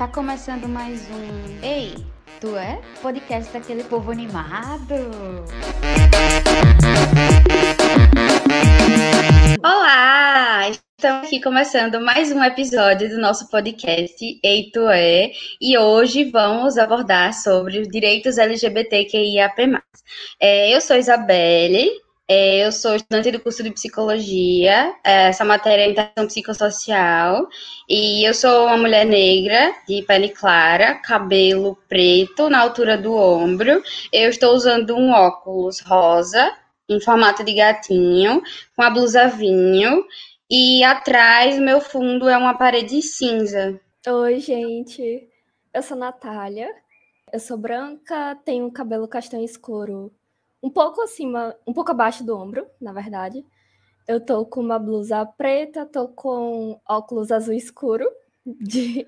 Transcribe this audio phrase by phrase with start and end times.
[0.00, 1.94] Tá começando mais um Ei,
[2.40, 2.80] tu é?
[3.02, 4.94] Podcast daquele povo animado.
[9.62, 10.70] Olá!
[10.70, 15.32] Estamos aqui começando mais um episódio do nosso podcast Ei, tu é?
[15.60, 19.82] E hoje vamos abordar sobre os direitos LGBTQIAP+.
[20.40, 21.90] É, eu sou Isabelle,
[22.32, 27.48] é, eu sou estudante do curso de psicologia, é, essa matéria é interação psicossocial,
[27.88, 33.82] e eu sou uma mulher negra, de pele clara, cabelo preto na altura do ombro.
[34.12, 36.56] Eu estou usando um óculos rosa,
[36.88, 38.40] em formato de gatinho,
[38.76, 40.04] com a blusa vinho,
[40.48, 43.80] e atrás, meu fundo é uma parede cinza.
[44.06, 45.28] Oi, gente.
[45.74, 46.68] Eu sou Natália.
[47.32, 50.12] Eu sou branca, tenho cabelo castanho escuro
[50.62, 53.44] um pouco acima, um pouco abaixo do ombro, na verdade.
[54.06, 58.08] Eu tô com uma blusa preta, tô com óculos azul escuro.
[58.44, 59.06] De...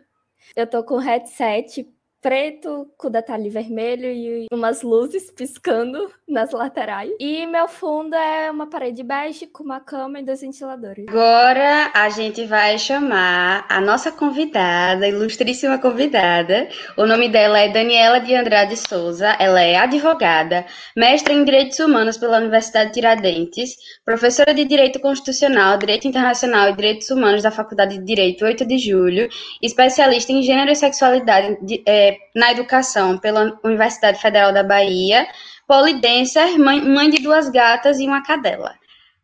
[0.57, 1.85] Eu tô com headset
[2.23, 7.11] preto com detalhe vermelho e umas luzes piscando nas laterais.
[7.19, 11.05] E meu fundo é uma parede bege com uma cama e dois ventiladores.
[11.09, 16.69] Agora a gente vai chamar a nossa convidada, ilustríssima convidada.
[16.97, 19.37] O nome dela é Daniela de Andrade Souza.
[19.41, 20.65] Ela é advogada,
[20.97, 27.11] mestra em Direitos Humanos pela Universidade Tiradentes, professora de Direito Constitucional, Direito Internacional e Direitos
[27.11, 29.29] Humanos da Faculdade de Direito 8 de Julho,
[29.61, 35.27] especialista em Gênero e Sexualidade de, é, na educação pela Universidade Federal da Bahia,
[35.67, 38.75] polidenser, mãe, mãe de duas gatas e uma cadela.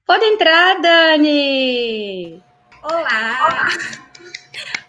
[0.06, 2.42] Pode entrar, Dani!
[2.82, 3.68] Olá!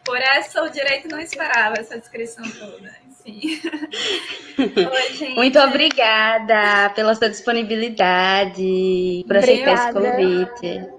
[0.06, 3.10] Por essa o direito não esperava essa descrição toda.
[3.30, 5.36] Oi, gente.
[5.36, 10.99] Muito obrigada pela sua disponibilidade, por aceitar esse convite.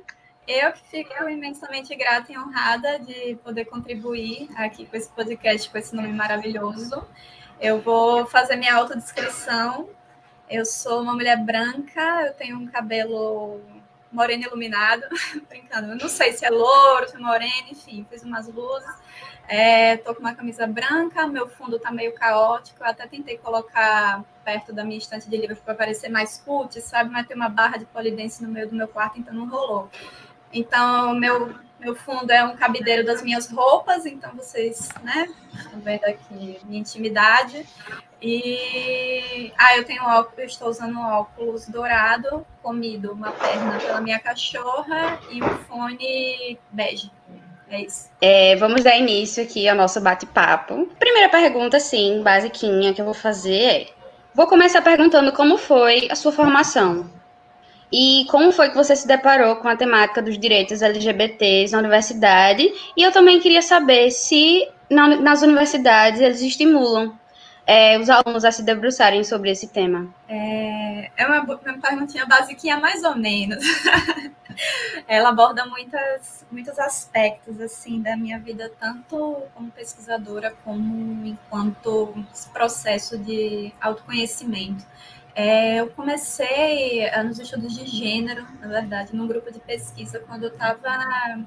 [0.52, 5.78] Eu que fico imensamente grata e honrada de poder contribuir aqui com esse podcast, com
[5.78, 7.06] esse nome maravilhoso.
[7.60, 9.88] Eu vou fazer minha autodescrição.
[10.50, 13.60] Eu sou uma mulher branca, eu tenho um cabelo
[14.10, 15.04] moreno iluminado,
[15.48, 18.91] brincando, eu não sei se é louro, se é moreno, enfim, fiz umas luzes.
[19.46, 24.72] É, com uma camisa branca, meu fundo tá meio caótico, eu até tentei colocar perto
[24.72, 27.10] da minha estante de livros para parecer mais cult, sabe?
[27.10, 29.88] Mas tem uma barra de polidense no meio do meu quarto, então não rolou.
[30.53, 36.05] Então, meu, meu fundo é um cabideiro das minhas roupas, então vocês, né, estão vendo
[36.05, 37.66] aqui minha intimidade.
[38.22, 44.00] E ah, eu tenho óculos, eu estou usando um óculos dourado, comido uma perna pela
[44.00, 47.11] minha cachorra e um fone bege.
[47.71, 48.11] É isso.
[48.21, 50.87] É, vamos dar início aqui ao nosso bate-papo.
[50.99, 53.87] Primeira pergunta, sim, basiquinha que eu vou fazer é:
[54.34, 57.09] vou começar perguntando como foi a sua formação.
[57.92, 62.70] E como foi que você se deparou com a temática dos direitos LGBTs na universidade?
[62.96, 67.18] E eu também queria saber se na, nas universidades eles estimulam
[67.66, 70.08] é, os alunos a se debruçarem sobre esse tema.
[70.28, 73.64] É, é uma, uma perguntinha basiquinha, mais ou menos.
[75.06, 82.14] Ela aborda muitas, muitos aspectos assim da minha vida, tanto como pesquisadora como enquanto
[82.52, 84.84] processo de autoconhecimento.
[85.42, 90.42] É, eu comecei eh, nos estudos de gênero, na verdade, num grupo de pesquisa, quando
[90.42, 91.42] eu estava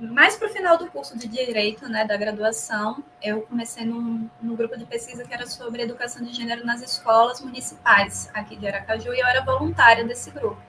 [0.00, 3.04] mais para o final do curso de Direito, né, da graduação.
[3.22, 7.40] Eu comecei num, num grupo de pesquisa que era sobre educação de gênero nas escolas
[7.40, 10.60] municipais aqui de Aracaju, e eu era voluntária desse grupo.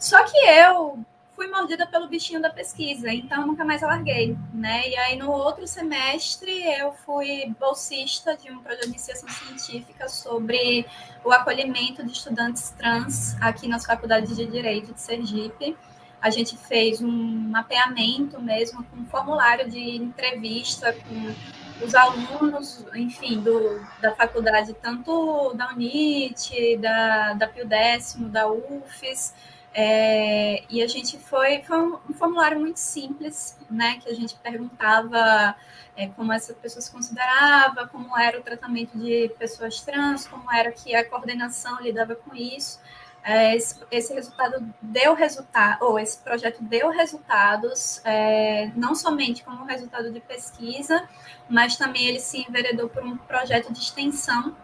[0.00, 0.98] Só que eu
[1.42, 4.88] fui mordida pelo bichinho da pesquisa, então nunca mais larguei, né?
[4.88, 10.86] E aí no outro semestre eu fui bolsista de um projeto de iniciação científica sobre
[11.24, 15.76] o acolhimento de estudantes trans aqui nas faculdades de Direito de Sergipe.
[16.20, 23.40] A gente fez um mapeamento mesmo com um formulário de entrevista com os alunos, enfim,
[23.40, 29.34] do, da faculdade, tanto da UNIT, da, da Pio Décimo, da UFES,
[29.74, 33.98] é, e a gente foi, foi um formulário muito simples, né?
[34.02, 35.56] Que a gente perguntava
[35.96, 40.70] é, como essa pessoa se considerava, como era o tratamento de pessoas trans, como era
[40.72, 42.80] que a coordenação lidava com isso.
[43.24, 49.64] É, esse, esse, resultado deu resultado, ou esse projeto deu resultados, é, não somente como
[49.64, 51.08] resultado de pesquisa,
[51.48, 54.56] mas também ele se enveredou por um projeto de extensão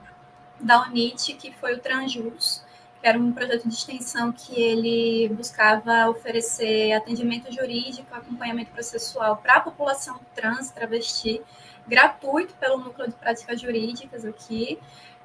[0.61, 2.65] da UNIT, que foi o Transjus,
[3.03, 9.61] era um projeto de extensão que ele buscava oferecer atendimento jurídico, acompanhamento processual para a
[9.61, 11.41] população trans, travesti,
[11.87, 14.79] gratuito pelo Núcleo de Práticas Jurídicas aqui.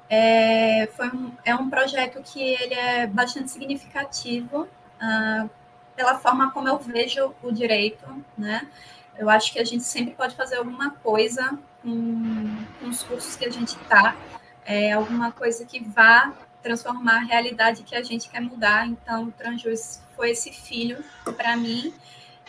[0.08, 5.50] É, foi um, é um projeto que ele é bastante significativo uh,
[5.96, 8.04] pela forma como eu vejo o direito,
[8.36, 8.68] né?
[9.16, 13.46] Eu acho que a gente sempre pode fazer alguma coisa com, com os cursos que
[13.46, 14.16] a gente está,
[14.64, 16.32] é, alguma coisa que vá
[16.64, 18.88] transformar a realidade que a gente quer mudar.
[18.88, 21.04] Então, o Transjus foi esse filho
[21.36, 21.94] para mim.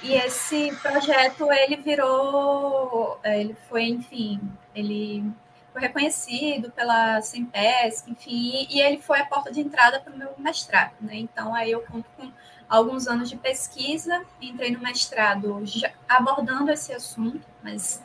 [0.02, 4.40] E esse projeto, ele virou, é, ele foi, enfim,
[4.74, 5.24] ele
[5.72, 10.34] foi reconhecido pela Sempesc, enfim, e ele foi a porta de entrada para o meu
[10.38, 11.16] mestrado, né?
[11.16, 12.32] Então, aí eu conto com
[12.70, 15.64] alguns anos de pesquisa, entrei no mestrado
[16.08, 18.02] abordando esse assunto, mas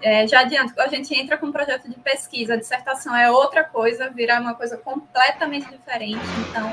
[0.00, 3.64] é, já adianto, a gente entra com um projeto de pesquisa, a dissertação é outra
[3.64, 6.24] coisa, virar uma coisa completamente diferente.
[6.48, 6.72] Então,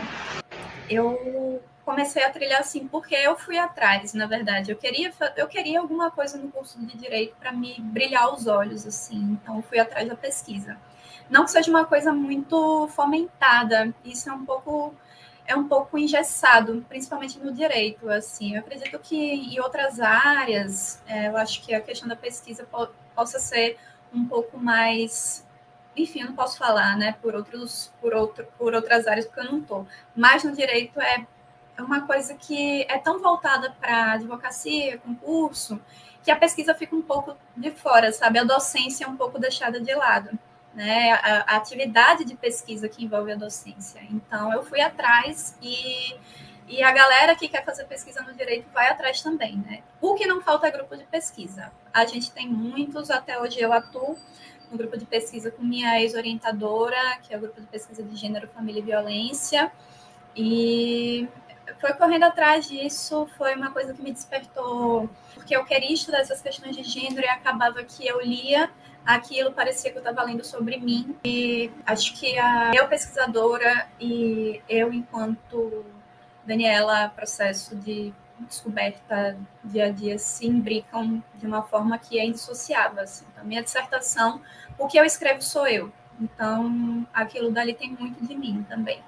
[0.89, 4.71] eu comecei a trilhar assim porque eu fui atrás, na verdade.
[4.71, 8.85] Eu queria, eu queria alguma coisa no curso de direito para me brilhar os olhos,
[8.85, 9.37] assim.
[9.41, 10.77] Então, fui atrás da pesquisa.
[11.29, 14.93] Não que seja uma coisa muito fomentada, isso é um pouco
[15.45, 18.09] é um pouco engessado, principalmente no direito.
[18.09, 22.65] Assim, eu acredito que em outras áreas, é, eu acho que a questão da pesquisa
[22.65, 23.77] po possa ser
[24.11, 25.45] um pouco mais,
[25.95, 29.51] enfim, eu não posso falar, né, por outros, por outro, por outras áreas porque eu
[29.51, 29.87] não estou.
[30.15, 31.27] Mas no direito é
[31.77, 35.79] uma coisa que é tão voltada para advocacia, concurso,
[36.23, 38.39] que a pesquisa fica um pouco de fora, sabe?
[38.39, 40.39] A docência é um pouco deixada de lado
[40.73, 44.01] né, a, a, atividade de pesquisa que envolve a docência.
[44.09, 46.15] Então, eu fui atrás e,
[46.67, 49.57] e a galera que quer fazer pesquisa no direito vai atrás também.
[49.57, 49.83] Né?
[50.01, 51.71] O que não falta é grupo de pesquisa.
[51.93, 54.17] A gente tem muitos, até hoje eu atuo
[54.71, 58.47] no grupo de pesquisa com minha ex-orientadora, que é o grupo de pesquisa de gênero,
[58.47, 59.71] família e violência.
[60.35, 61.27] E
[61.79, 66.41] foi correndo atrás disso, foi uma coisa que me despertou, porque eu queria estudar essas
[66.41, 68.69] questões de gênero e acabava que eu lia
[69.05, 71.15] aquilo parecia que eu estava lendo sobre mim.
[71.23, 75.85] E acho que a eu pesquisadora e eu enquanto
[76.45, 83.01] Daniela processo de descoberta dia a dia se imbricam de uma forma que é indissociável.
[83.01, 83.25] Assim.
[83.31, 84.41] Então, minha dissertação,
[84.77, 85.91] o que eu escrevo sou eu.
[86.19, 88.99] Então, aquilo dali tem muito de mim também.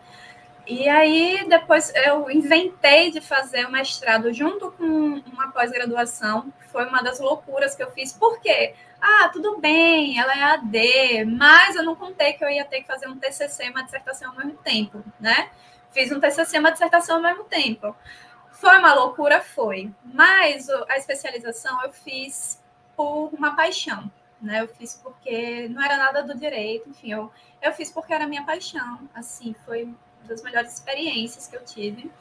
[0.67, 6.51] E aí, depois eu inventei de fazer o mestrado junto com uma pós-graduação.
[6.71, 8.11] Foi uma das loucuras que eu fiz.
[8.11, 8.73] Por quê?
[9.07, 12.87] Ah, tudo bem, ela é AD, mas eu não contei que eu ia ter que
[12.87, 15.51] fazer um TCC e uma dissertação ao mesmo tempo, né?
[15.91, 17.95] Fiz um TCC e uma dissertação ao mesmo tempo.
[18.53, 19.41] Foi uma loucura?
[19.41, 19.91] Foi.
[20.03, 22.59] Mas a especialização eu fiz
[22.97, 24.11] por uma paixão,
[24.41, 24.61] né?
[24.61, 27.31] Eu fiz porque não era nada do direito, enfim, eu,
[27.61, 29.95] eu fiz porque era minha paixão, assim, foi uma
[30.27, 32.11] das melhores experiências que eu tive.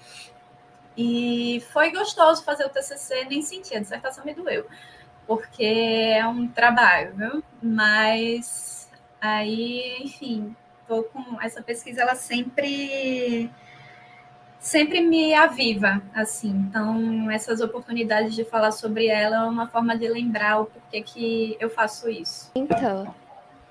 [0.94, 4.68] E foi gostoso fazer o TCC, nem senti, a dissertação me doeu
[5.26, 7.42] porque é um trabalho, viu?
[7.62, 8.90] Mas
[9.20, 10.54] aí, enfim,
[10.86, 13.50] tô com essa pesquisa, ela sempre
[14.58, 16.50] sempre me aviva, assim.
[16.50, 21.56] Então, essas oportunidades de falar sobre ela é uma forma de lembrar o porquê que
[21.60, 22.50] eu faço isso.
[22.54, 23.14] Então,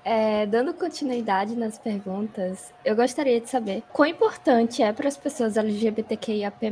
[0.04, 5.56] é, dando continuidade nas perguntas, eu gostaria de saber quão importante é para as pessoas
[5.56, 6.70] LGBTQIAP+,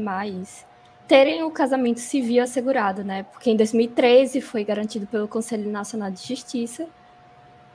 [1.06, 3.25] terem o casamento civil assegurado, né?
[3.25, 6.88] Porque em 2013 foi garantido pelo Conselho Nacional de Justiça.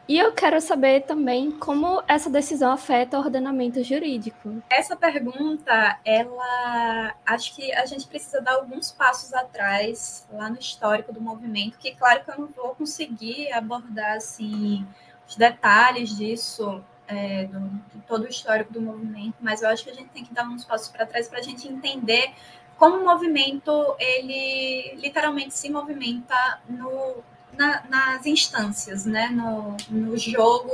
[0.08, 4.64] E eu quero saber também como essa decisão afeta o ordenamento jurídico.
[4.70, 11.12] Essa pergunta, ela acho que a gente precisa dar alguns passos atrás lá no histórico
[11.12, 14.88] do movimento, que claro que eu não vou conseguir abordar assim
[15.28, 17.60] os detalhes disso é, do,
[17.94, 20.48] de todo o histórico do movimento, mas eu acho que a gente tem que dar
[20.48, 22.34] uns passos para trás para a gente entender
[22.78, 29.30] como o movimento ele literalmente se movimenta no, na, nas instâncias, né?
[29.30, 30.72] no, no jogo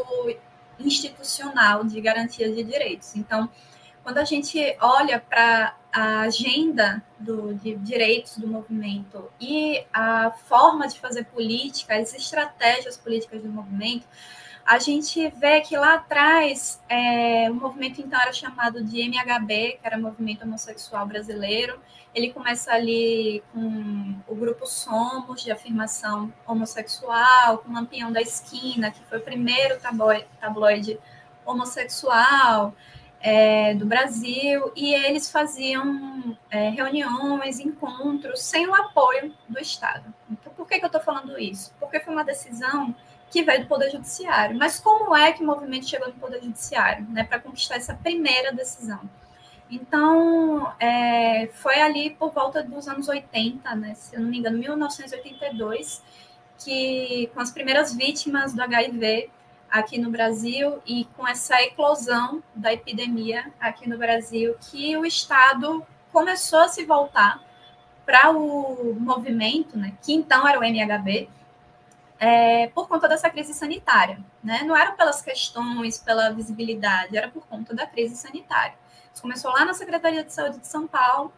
[0.79, 3.15] institucional de garantia de direitos.
[3.15, 3.49] Então,
[4.03, 10.87] quando a gente olha para a agenda do, de direitos do movimento e a forma
[10.87, 14.05] de fazer política, as estratégias políticas do movimento,
[14.65, 19.79] a gente vê que lá atrás é, o movimento então era chamado de MHB, que
[19.83, 21.79] era Movimento Homossexual Brasileiro.
[22.15, 28.91] Ele começa ali com o grupo Somos, de afirmação homossexual, com o Lampião da Esquina,
[28.91, 29.77] que foi o primeiro
[30.39, 30.99] tabloide,
[31.45, 32.73] homossexual
[33.19, 40.13] é, do Brasil, e eles faziam é, reuniões, encontros, sem o apoio do Estado.
[40.29, 41.73] Então, por que, que eu estou falando isso?
[41.79, 42.95] Porque foi uma decisão
[43.33, 44.55] que veio do Poder Judiciário.
[44.55, 48.53] Mas como é que o movimento chegou no Poder Judiciário, né, para conquistar essa primeira
[48.53, 48.99] decisão?
[49.71, 54.59] Então, é, foi ali por volta dos anos 80, né, se eu não me engano,
[54.59, 56.03] 1982,
[56.63, 59.31] que com as primeiras vítimas do HIV
[59.67, 65.83] aqui no Brasil e com essa eclosão da epidemia aqui no Brasil, que o Estado
[66.11, 67.41] começou a se voltar
[68.05, 71.27] para o movimento, né, que então era o MHB,
[72.19, 74.19] é, por conta dessa crise sanitária.
[74.43, 74.63] Né?
[74.63, 78.75] Não era pelas questões, pela visibilidade, era por conta da crise sanitária.
[79.13, 81.31] Isso começou lá na Secretaria de Saúde de São Paulo,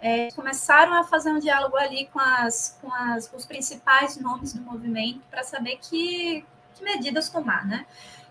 [0.00, 4.60] é, começaram a fazer um diálogo ali com, as, com, as, os principais nomes do
[4.60, 6.44] movimento para saber que,
[6.74, 7.86] que, medidas tomar, né?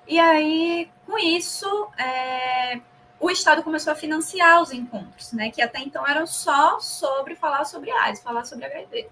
[0.07, 1.65] E aí, com isso,
[1.97, 2.79] é,
[3.19, 5.49] o Estado começou a financiar os encontros, né?
[5.49, 9.09] Que até então eram só sobre falar sobre AIDS, falar sobre HIV.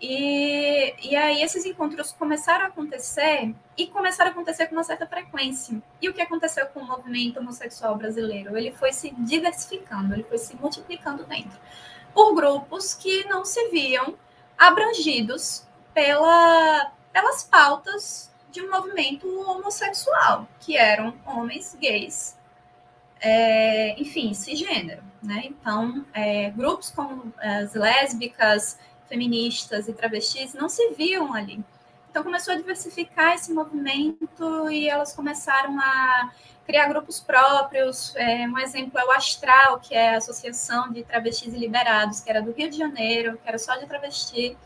[0.00, 5.06] E, e aí esses encontros começaram a acontecer e começaram a acontecer com uma certa
[5.06, 5.82] frequência.
[6.00, 8.56] E o que aconteceu com o movimento homossexual brasileiro?
[8.56, 11.58] Ele foi se diversificando, ele foi se multiplicando dentro
[12.16, 14.14] por grupos que não se viam
[14.56, 22.38] abrangidos pela, pelas pautas de um movimento homossexual, que eram homens gays,
[23.20, 25.02] é, enfim, cisgênero.
[25.22, 25.42] Né?
[25.44, 31.64] Então, é, grupos como as lésbicas, feministas e travestis não se viam ali.
[32.10, 36.30] Então começou a diversificar esse movimento e elas começaram a
[36.66, 38.14] criar grupos próprios.
[38.16, 42.30] É, um exemplo é o Astral, que é a Associação de Travestis e Liberados, que
[42.30, 44.56] era do Rio de Janeiro, que era só de travesti.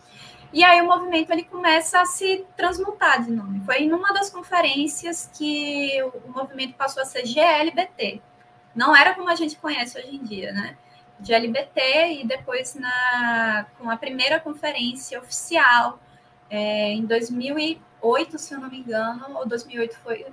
[0.53, 3.61] E aí o movimento ele começa a se transmutar de nome.
[3.65, 8.21] Foi numa das conferências que o movimento passou a ser GLBT.
[8.75, 10.77] Não era como a gente conhece hoje em dia, né?
[11.21, 15.99] De LBT e depois na, com a primeira conferência oficial
[16.49, 20.27] é, em 2008, se eu não me engano, ou 2008 foi,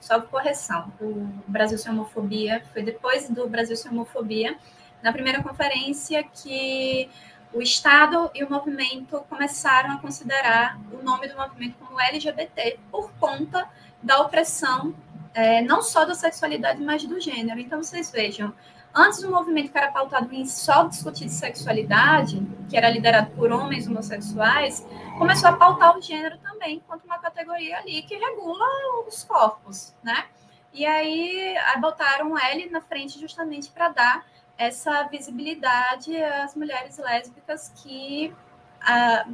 [0.00, 4.58] só correção, o Brasil Sem Homofobia, foi depois do Brasil Sem Homofobia,
[5.02, 7.08] na primeira conferência que
[7.52, 13.12] o Estado e o movimento começaram a considerar o nome do movimento como LGBT por
[13.12, 13.68] conta
[14.02, 14.94] da opressão,
[15.32, 17.60] é, não só da sexualidade, mas do gênero.
[17.60, 18.52] Então, vocês vejam,
[18.96, 23.88] Antes, o movimento que era pautado em só discutir sexualidade, que era liderado por homens
[23.88, 24.86] homossexuais,
[25.18, 28.64] começou a pautar o gênero também, enquanto uma categoria ali que regula
[29.04, 30.26] os corpos, né?
[30.72, 38.32] E aí botaram L na frente justamente para dar essa visibilidade às mulheres lésbicas que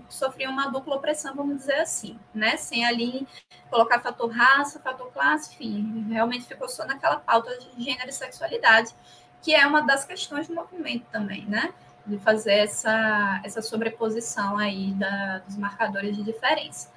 [0.08, 2.56] sofriam uma dupla opressão, vamos dizer assim, né?
[2.56, 3.28] Sem ali
[3.68, 8.94] colocar fator raça, fator classe, enfim, realmente ficou só naquela pauta de gênero e sexualidade
[9.42, 11.72] que é uma das questões do movimento também, né?
[12.06, 16.90] De fazer essa, essa sobreposição aí da, dos marcadores de diferença.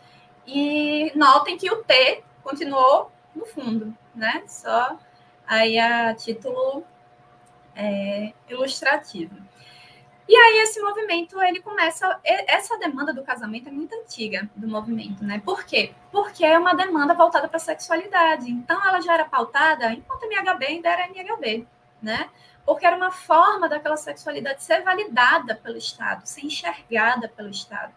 [0.45, 4.43] E notem que o T continuou no fundo, né?
[4.47, 4.97] Só
[5.47, 6.83] aí a título
[7.75, 9.35] é, ilustrativo.
[10.27, 15.23] E aí esse movimento, ele começa, essa demanda do casamento é muito antiga do movimento,
[15.23, 15.41] né?
[15.43, 15.93] Por quê?
[16.11, 18.49] Porque é uma demanda voltada para a sexualidade.
[18.49, 21.67] Então ela já era pautada enquanto MHB ainda era MHB
[22.03, 22.29] né?
[22.65, 27.93] Porque era uma forma daquela sexualidade ser validada pelo Estado, ser enxergada pelo Estado.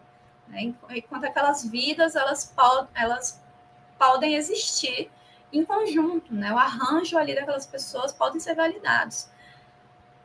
[0.47, 0.73] Né?
[0.89, 2.53] Enquanto aquelas vidas elas,
[2.95, 3.41] elas
[3.97, 5.11] podem existir
[5.51, 6.51] em conjunto, né?
[6.53, 9.29] O arranjo ali daquelas pessoas podem ser validados.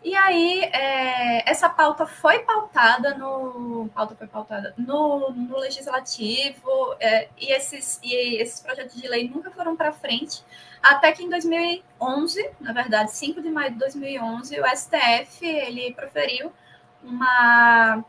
[0.05, 7.29] E aí, é, essa pauta foi pautada no pauta foi pautada no, no legislativo é,
[7.39, 10.43] e esses e esses projetos de lei nunca foram para frente
[10.83, 16.53] até que em 2011, na verdade, 5 de maio de 2011, o STF ele proferiu
[17.03, 18.05] uma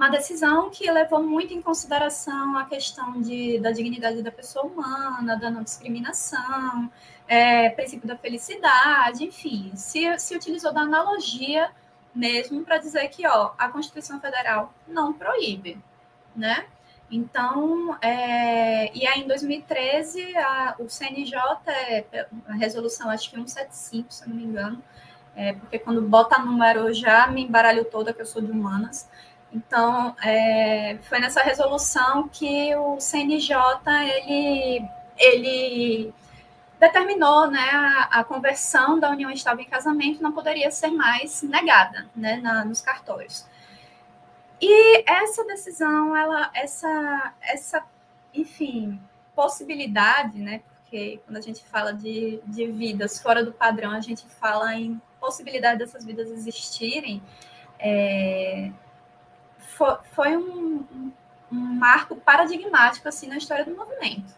[0.00, 5.36] uma decisão que levou muito em consideração a questão de, da dignidade da pessoa humana,
[5.36, 6.90] da não discriminação,
[7.28, 11.70] é, princípio da felicidade, enfim, se, se utilizou da analogia
[12.14, 15.78] mesmo para dizer que ó, a Constituição Federal não proíbe,
[16.34, 16.64] né?
[17.10, 21.36] Então, é, e aí em 2013, a, o CNJ,
[22.48, 24.82] a resolução acho que 175, se não me engano,
[25.36, 29.08] é, porque quando bota número já me embaralho toda, que eu sou de humanas,
[29.52, 33.56] então, é, foi nessa resolução que o CNJ
[34.14, 34.88] ele,
[35.18, 36.14] ele
[36.78, 42.08] determinou né, a, a, conversão da união estável em casamento não poderia ser mais negada
[42.14, 43.44] né, na, nos cartórios.
[44.60, 47.84] E essa decisão, ela, essa, essa,
[48.32, 49.00] enfim,
[49.34, 54.24] possibilidade, né, porque quando a gente fala de, de vidas fora do padrão, a gente
[54.40, 57.22] fala em possibilidade dessas vidas existirem,
[57.78, 58.70] é,
[59.80, 60.84] foi, foi um,
[61.50, 64.34] um, marco paradigmático assim na história do movimento.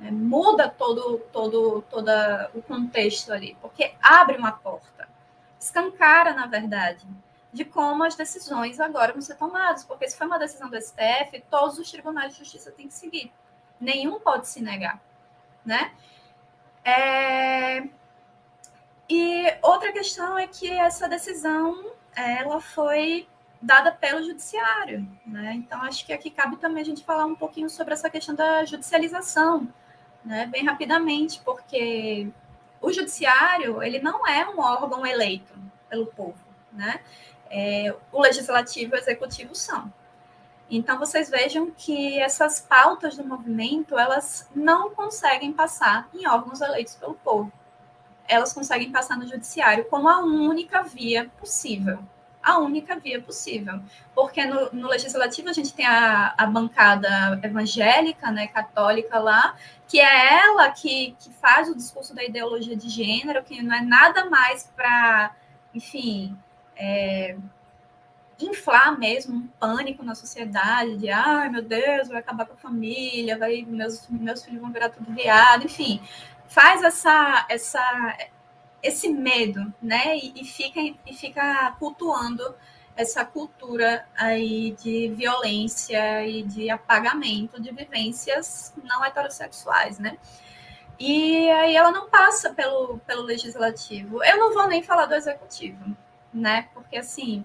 [0.00, 0.10] Né?
[0.10, 2.10] Muda todo, todo, todo
[2.54, 5.08] o contexto ali, porque abre uma porta,
[5.60, 7.06] escancara, na verdade,
[7.52, 11.44] de como as decisões agora vão ser tomadas, porque se foi uma decisão do STF,
[11.48, 13.32] todos os tribunais de justiça têm que seguir.
[13.80, 15.00] Nenhum pode se negar,
[15.64, 15.92] né?
[16.84, 17.88] É...
[19.08, 23.28] E outra questão é que essa decisão ela foi
[23.60, 25.54] dada pelo judiciário, né?
[25.54, 28.64] Então acho que aqui cabe também a gente falar um pouquinho sobre essa questão da
[28.64, 29.68] judicialização,
[30.24, 30.46] né?
[30.46, 32.28] Bem rapidamente, porque
[32.80, 35.52] o judiciário ele não é um órgão eleito
[35.88, 36.38] pelo povo,
[36.72, 37.00] né?
[37.50, 39.92] É, o legislativo e o executivo são.
[40.70, 46.94] Então vocês vejam que essas pautas do movimento elas não conseguem passar em órgãos eleitos
[46.94, 47.52] pelo povo.
[48.28, 51.98] Elas conseguem passar no judiciário como a única via possível,
[52.42, 53.80] a única via possível.
[54.14, 59.56] Porque no, no legislativo a gente tem a, a, bancada evangélica, né, católica lá,
[59.86, 63.80] que é ela que, que faz o discurso da ideologia de gênero, que não é
[63.82, 65.34] nada mais para,
[65.74, 66.36] enfim,
[66.76, 67.36] é,
[68.40, 73.38] inflar mesmo um pânico na sociedade, de ai meu Deus, vai acabar com a família,
[73.38, 76.00] vai, meus, meus filhos vão virar tudo viado, enfim,
[76.48, 78.16] faz essa, essa
[78.82, 80.16] esse medo, né?
[80.16, 82.54] E, e, fica, e fica cultuando
[82.96, 90.18] essa cultura aí de violência e de apagamento de vivências não heterossexuais, né?
[90.98, 94.22] E aí ela não passa pelo, pelo legislativo.
[94.22, 95.96] Eu não vou nem falar do executivo,
[96.32, 96.68] né?
[96.74, 97.42] Porque assim,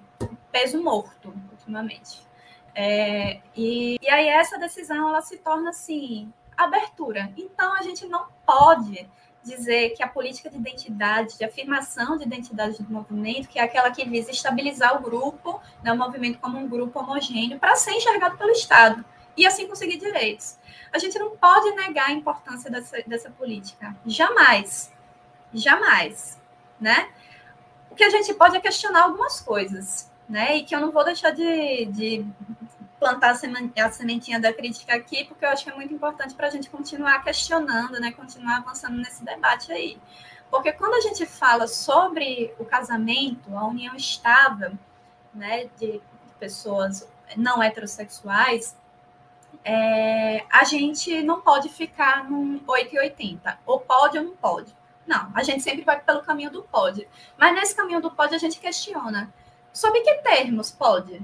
[0.51, 2.25] peso morto ultimamente.
[2.73, 7.31] É, e, e aí essa decisão ela se torna assim abertura.
[7.37, 9.09] Então a gente não pode
[9.45, 13.91] dizer que a política de identidade, de afirmação de identidade do movimento, que é aquela
[13.91, 18.37] que visa estabilizar o grupo, né, o movimento como um grupo homogêneo, para ser enxergado
[18.37, 19.05] pelo Estado
[19.37, 20.57] e assim conseguir direitos.
[20.91, 23.95] A gente não pode negar a importância dessa, dessa política.
[24.05, 24.91] Jamais.
[25.53, 26.41] Jamais.
[26.79, 27.09] Né?
[27.91, 30.57] O que a gente pode é questionar algumas coisas, né?
[30.57, 32.25] E que eu não vou deixar de, de
[33.05, 36.49] plantar a sementinha da crítica aqui, porque eu acho que é muito importante para a
[36.49, 39.99] gente continuar questionando, né, continuar avançando nesse debate aí.
[40.49, 44.71] Porque quando a gente fala sobre o casamento, a união estável,
[45.31, 46.01] né, de
[46.39, 47.07] pessoas
[47.37, 48.75] não heterossexuais,
[49.63, 54.75] é, a gente não pode ficar num 880, ou pode ou não pode.
[55.05, 57.07] Não, a gente sempre vai pelo caminho do pode.
[57.37, 59.31] Mas nesse caminho do pode a gente questiona.
[59.71, 61.21] Sob que termos pode?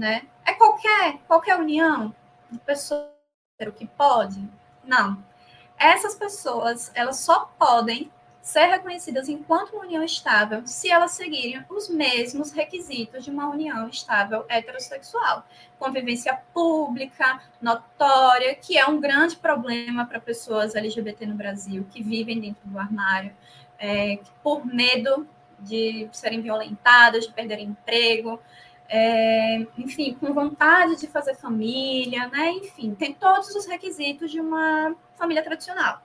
[0.00, 0.22] Né?
[0.46, 2.14] É qualquer, qualquer união
[2.50, 3.06] de pessoas
[3.76, 4.42] que pode?
[4.82, 5.22] Não.
[5.78, 8.10] Essas pessoas, elas só podem
[8.40, 13.90] ser reconhecidas enquanto uma união estável se elas seguirem os mesmos requisitos de uma união
[13.90, 15.44] estável heterossexual.
[15.78, 22.40] Convivência pública, notória, que é um grande problema para pessoas LGBT no Brasil, que vivem
[22.40, 23.36] dentro do armário,
[23.78, 28.40] é, por medo de serem violentadas, de perderem emprego,
[28.92, 32.50] é, enfim, com vontade de fazer família, né?
[32.50, 36.02] Enfim, tem todos os requisitos de uma família tradicional.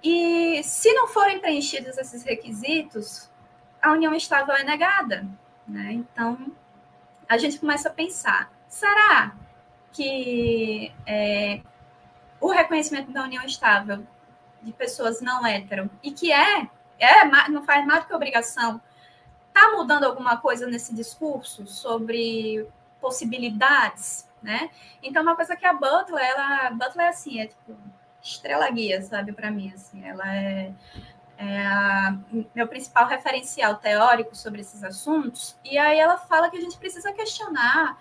[0.00, 3.28] E se não forem preenchidos esses requisitos,
[3.82, 5.26] a união estável é negada,
[5.66, 5.92] né?
[5.92, 6.52] Então,
[7.28, 9.34] a gente começa a pensar: será
[9.92, 11.60] que é,
[12.40, 14.06] o reconhecimento da união estável
[14.62, 16.68] de pessoas não hétero, e que é,
[17.00, 18.80] é não faz mais do que obrigação
[19.54, 22.66] Está mudando alguma coisa nesse discurso sobre
[23.00, 24.70] possibilidades, né?
[25.02, 27.76] Então, uma coisa que a Butler, ela, Butler é assim, é tipo
[28.22, 30.72] estrela guia, sabe, para mim, assim, ela é,
[31.38, 32.16] é a,
[32.54, 35.58] meu principal referencial teórico sobre esses assuntos.
[35.64, 37.98] E aí ela fala que a gente precisa questionar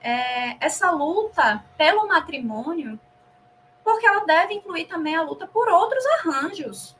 [0.00, 2.98] é, essa luta pelo matrimônio,
[3.84, 6.96] porque ela deve incluir também a luta por outros arranjos,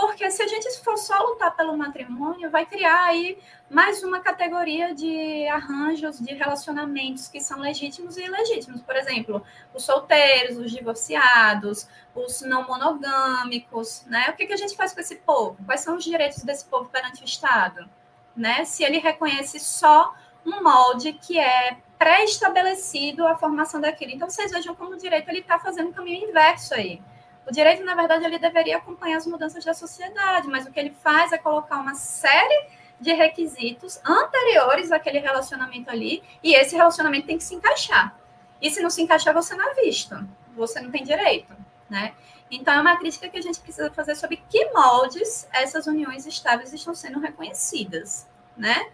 [0.00, 4.94] porque se a gente for só lutar pelo matrimônio, vai criar aí mais uma categoria
[4.94, 8.80] de arranjos de relacionamentos que são legítimos e ilegítimos.
[8.80, 9.42] Por exemplo,
[9.74, 14.30] os solteiros, os divorciados, os não monogâmicos, né?
[14.30, 15.58] O que, que a gente faz com esse povo?
[15.66, 17.88] Quais são os direitos desse povo perante o Estado?
[18.34, 18.64] Né?
[18.64, 20.14] Se ele reconhece só
[20.46, 24.12] um molde que é pré-estabelecido a formação daquilo.
[24.12, 27.02] Então, vocês vejam como o direito está fazendo um caminho inverso aí.
[27.46, 30.90] O direito, na verdade, ele deveria acompanhar as mudanças da sociedade, mas o que ele
[30.90, 32.68] faz é colocar uma série
[33.00, 38.14] de requisitos anteriores àquele relacionamento ali, e esse relacionamento tem que se encaixar.
[38.60, 40.14] E se não se encaixar, você não é visto,
[40.54, 41.56] você não tem direito,
[41.88, 42.12] né?
[42.50, 46.72] Então, é uma crítica que a gente precisa fazer sobre que moldes essas uniões estáveis
[46.72, 48.90] estão sendo reconhecidas, né?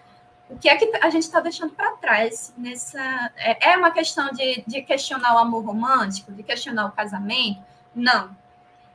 [0.49, 3.01] O que é que a gente está deixando para trás nessa.
[3.37, 7.61] É, é uma questão de, de questionar o amor romântico, de questionar o casamento?
[7.97, 8.37] Não.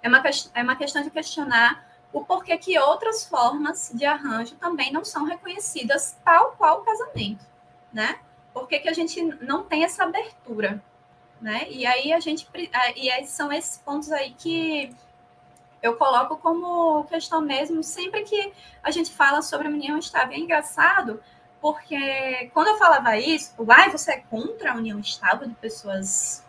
[0.04, 0.22] É uma,
[0.54, 1.84] é uma questão de questionar
[2.14, 7.44] o porquê que outras formas de arranjo também não são reconhecidas tal qual o casamento,
[7.92, 8.20] né?
[8.54, 10.84] Por que, que a gente não tem essa abertura,
[11.40, 11.68] né?
[11.70, 12.48] E aí a gente
[12.96, 14.94] e são esses pontos aí que
[15.82, 20.34] eu coloco como questão mesmo sempre que a gente fala sobre a união estável.
[20.34, 21.24] É engraçado
[21.60, 26.44] porque quando eu falava isso, uai, você é contra a união estável de pessoas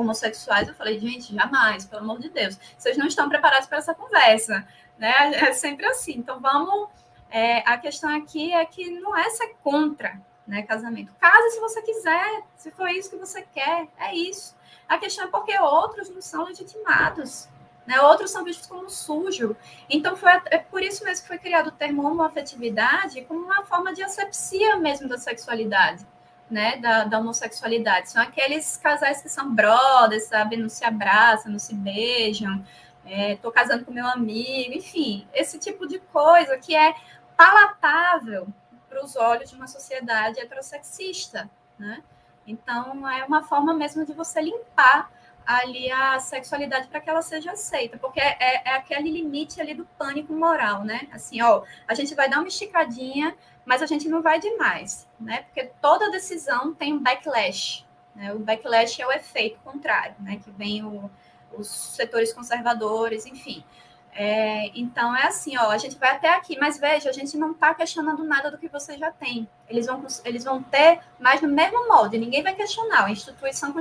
[0.00, 0.68] homossexuais?
[0.68, 2.58] Eu falei, gente, jamais, pelo amor de Deus.
[2.76, 4.66] Vocês não estão preparados para essa conversa,
[4.98, 5.34] né?
[5.34, 6.12] É sempre assim.
[6.16, 6.88] Então, vamos...
[7.30, 11.14] É, a questão aqui é que não é ser contra né, casamento.
[11.20, 14.56] Case se você quiser, se for isso que você quer, é isso.
[14.88, 17.48] A questão é porque outros não são legitimados.
[17.86, 18.00] Né?
[18.00, 19.54] Outros são vistos como sujo.
[19.88, 23.92] Então, foi, é por isso mesmo que foi criado o termo homoafetividade como uma forma
[23.92, 26.06] de asepsia mesmo da sexualidade,
[26.50, 26.76] né?
[26.78, 28.10] Da, da, homossexualidade.
[28.10, 30.56] São aqueles casais que são brothers, sabe?
[30.56, 32.64] Não se abraçam, não se beijam.
[33.04, 36.94] Estou é, casando com meu amigo, enfim, esse tipo de coisa que é
[37.36, 38.46] palatável
[38.88, 42.02] para os olhos de uma sociedade heterossexista, né?
[42.46, 45.10] Então, é uma forma mesmo de você limpar
[45.46, 48.36] ali a sexualidade para que ela seja aceita, porque é,
[48.68, 51.08] é, aquele limite ali do pânico moral, né?
[51.10, 53.34] Assim, ó, a gente vai dar uma esticadinha,
[53.68, 55.42] mas a gente não vai demais, né?
[55.42, 57.84] Porque toda decisão tem um backlash,
[58.16, 58.32] né?
[58.32, 60.40] O backlash é o efeito contrário, né?
[60.42, 61.10] Que vem o,
[61.52, 63.62] os setores conservadores, enfim.
[64.14, 67.52] É, então é assim, ó, a gente vai até aqui, mas veja, a gente não
[67.52, 69.46] está questionando nada do que você já tem.
[69.68, 73.74] Eles vão, eles vão ter mais no mesmo molde, ninguém vai questionar, a instituição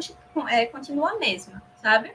[0.50, 2.14] é, continua a mesma, sabe?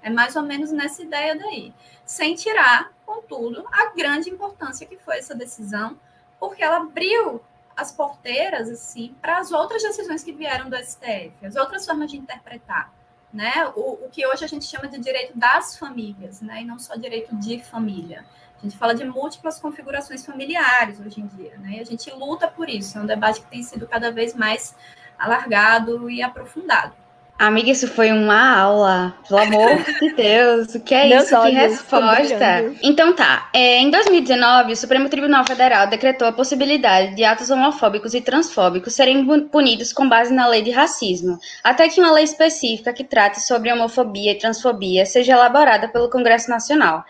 [0.00, 1.74] É mais ou menos nessa ideia daí.
[2.06, 5.98] Sem tirar, contudo, a grande importância que foi essa decisão,
[6.38, 7.40] porque ela abriu
[7.76, 12.16] as porteiras assim para as outras decisões que vieram do STF, as outras formas de
[12.16, 12.92] interpretar
[13.32, 13.70] né?
[13.76, 16.62] O, o, que hoje a gente chama de direito das famílias, né?
[16.62, 18.24] E não só direito de família.
[18.58, 21.76] A gente fala de múltiplas configurações familiares hoje em dia, né?
[21.76, 22.98] E a gente luta por isso.
[22.98, 24.74] É um debate que tem sido cada vez mais
[25.18, 26.94] alargado e aprofundado.
[27.38, 29.14] Amiga, isso foi uma aula.
[29.28, 31.40] Pelo amor de Deus, o que é Meus isso?
[31.40, 32.74] Que resposta.
[32.82, 33.48] Então tá.
[33.52, 38.92] É, em 2019, o Supremo Tribunal Federal decretou a possibilidade de atos homofóbicos e transfóbicos
[38.94, 43.40] serem punidos com base na lei de racismo, até que uma lei específica que trate
[43.40, 47.04] sobre homofobia e transfobia seja elaborada pelo Congresso Nacional.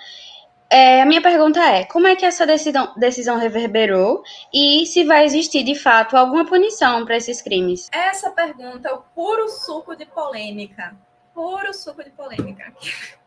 [0.70, 5.24] É, a minha pergunta é: como é que essa decisão, decisão reverberou e se vai
[5.24, 7.88] existir de fato alguma punição para esses crimes?
[7.90, 10.94] Essa pergunta é o puro suco de polêmica.
[11.32, 12.72] Puro suco de polêmica.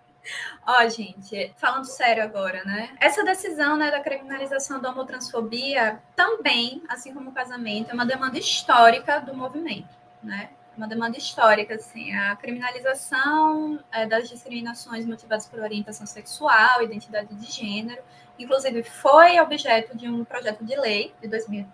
[0.67, 2.91] Ó, oh, gente, falando sério agora, né?
[2.99, 8.37] Essa decisão né, da criminalização da homotransfobia também, assim como o casamento, é uma demanda
[8.37, 9.89] histórica do movimento,
[10.21, 10.51] né?
[10.81, 17.51] Uma demanda histórica, assim, a criminalização é, das discriminações motivadas por orientação sexual, identidade de
[17.51, 18.01] gênero,
[18.39, 21.67] inclusive foi objeto de um projeto de lei de 2000,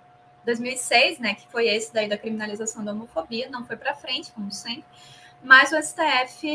[0.44, 4.52] 2006, né, que foi esse daí da criminalização da homofobia, não foi para frente, como
[4.52, 4.84] sempre,
[5.42, 6.46] mas o STF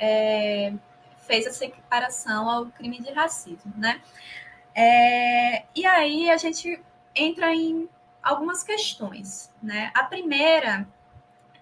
[0.00, 0.72] é,
[1.18, 4.00] fez essa equiparação ao crime de racismo, né?
[4.74, 6.82] É, e aí a gente
[7.14, 7.88] entra em
[8.20, 9.92] algumas questões, né?
[9.94, 10.88] A primeira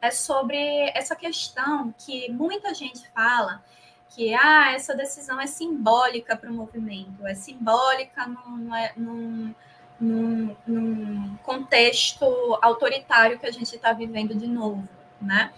[0.03, 3.63] é sobre essa questão que muita gente fala
[4.09, 9.55] que ah, essa decisão é simbólica para o movimento, é simbólica num, é, num,
[9.99, 12.27] num, num contexto
[12.61, 14.87] autoritário que a gente está vivendo de novo,
[15.21, 15.53] né?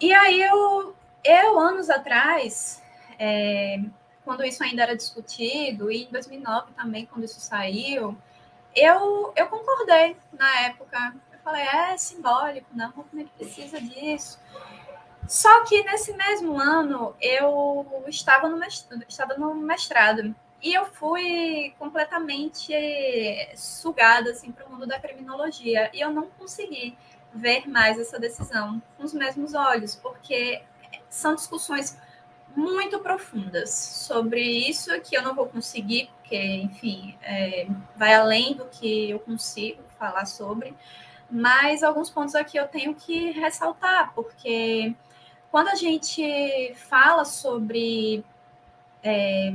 [0.00, 2.82] E aí eu, eu anos atrás,
[3.18, 3.78] é,
[4.24, 8.16] quando isso ainda era discutido, e em 2009 também, quando isso saiu,
[8.74, 11.14] eu, eu concordei na época
[11.48, 12.90] falei, é simbólico, né?
[12.94, 14.38] O movimento precisa disso.
[15.26, 21.74] Só que nesse mesmo ano eu estava no mestrado, estava no mestrado e eu fui
[21.78, 22.74] completamente
[23.56, 26.96] sugada assim para o mundo da criminologia e eu não consegui
[27.32, 30.62] ver mais essa decisão com os mesmos olhos, porque
[31.10, 31.98] são discussões
[32.56, 38.64] muito profundas sobre isso que eu não vou conseguir, porque, enfim, é, vai além do
[38.64, 40.74] que eu consigo falar sobre.
[41.30, 44.94] Mas alguns pontos aqui eu tenho que ressaltar, porque
[45.50, 48.24] quando a gente fala sobre
[49.02, 49.54] é,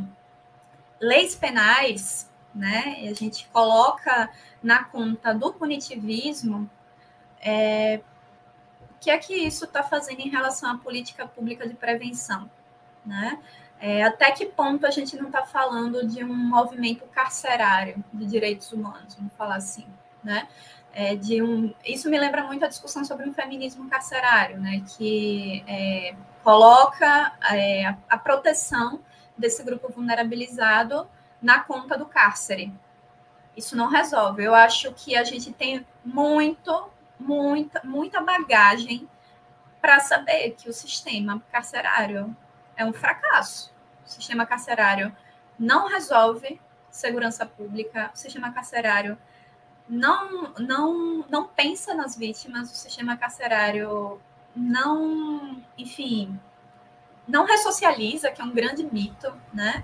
[0.99, 4.29] leis penais, né, a gente coloca
[4.62, 6.69] na conta do punitivismo,
[7.41, 7.99] é,
[8.81, 12.49] o que é que isso está fazendo em relação à política pública de prevenção?
[13.05, 13.39] Né?
[13.79, 18.71] É, até que ponto a gente não está falando de um movimento carcerário de direitos
[18.71, 19.86] humanos, vamos falar assim,
[20.23, 20.47] né?
[20.93, 21.73] É, de um.
[21.84, 27.86] Isso me lembra muito a discussão sobre um feminismo carcerário, né, que é, coloca é,
[27.86, 29.01] a, a proteção
[29.38, 31.08] desse grupo vulnerabilizado
[31.41, 32.71] na conta do cárcere.
[33.58, 34.43] Isso não resolve.
[34.43, 39.08] Eu acho que a gente tem muito, muita, muita bagagem
[39.82, 42.36] para saber que o sistema carcerário
[42.75, 43.73] é um fracasso.
[44.06, 45.15] O sistema carcerário
[45.58, 49.17] não resolve segurança pública, o sistema carcerário
[49.88, 54.19] não, não, não pensa nas vítimas, o sistema carcerário
[54.56, 56.39] não, enfim,
[57.28, 59.84] não ressocializa, que é um grande mito, né?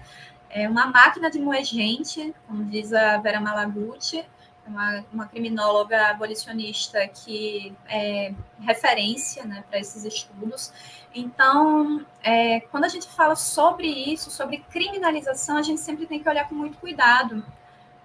[0.50, 4.26] É uma máquina de moer gente, como diz a Vera Malaguti,
[4.66, 10.72] uma, uma criminóloga abolicionista que é referência né, para esses estudos.
[11.14, 16.30] Então, é, quando a gente fala sobre isso, sobre criminalização, a gente sempre tem que
[16.30, 17.44] olhar com muito cuidado,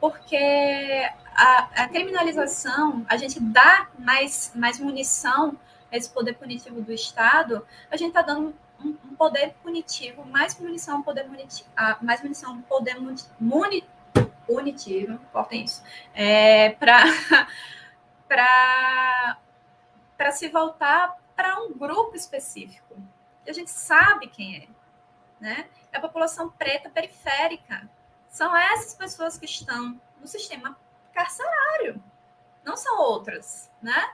[0.00, 5.58] porque a, a criminalização, a gente dá mais, mais munição
[5.90, 10.58] a esse poder punitivo do Estado, a gente está dando um, um, poder punitivo, mais
[10.58, 11.68] munição, poder munitivo,
[12.00, 12.96] mais munição, poder
[13.40, 13.84] muni,
[14.46, 15.82] punitivo, cortem isso,
[16.14, 17.04] é, para
[20.32, 22.96] se voltar para um grupo específico.
[23.46, 24.68] E a gente sabe quem é.
[25.40, 25.66] Né?
[25.92, 27.88] É a população preta periférica.
[28.34, 30.76] São essas pessoas que estão no sistema
[31.12, 32.02] carcerário.
[32.64, 34.12] Não são outras, né?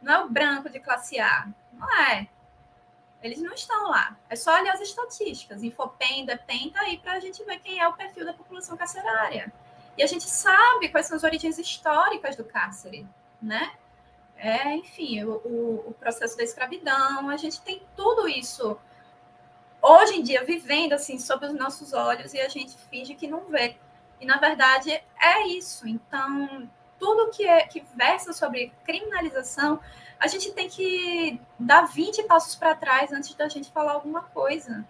[0.00, 1.48] Não é o branco de classe A.
[1.72, 2.28] Não é.
[3.20, 4.16] Eles não estão lá.
[4.30, 5.64] É só olhar as estatísticas.
[5.64, 9.52] Infopem, Depem, tá aí para a gente ver quem é o perfil da população carcerária.
[9.98, 13.08] E a gente sabe quais são as origens históricas do cárcere,
[13.42, 13.72] né?
[14.36, 18.78] É, enfim, o, o, o processo da escravidão, a gente tem tudo isso
[19.82, 23.46] hoje em dia vivendo assim sob os nossos olhos e a gente finge que não
[23.46, 23.76] vê.
[24.20, 24.90] E na verdade
[25.20, 25.88] é isso.
[25.88, 26.68] Então,
[26.98, 29.80] tudo que é que versa sobre criminalização
[30.22, 34.84] a gente tem que dar 20 passos para trás antes da gente falar alguma coisa.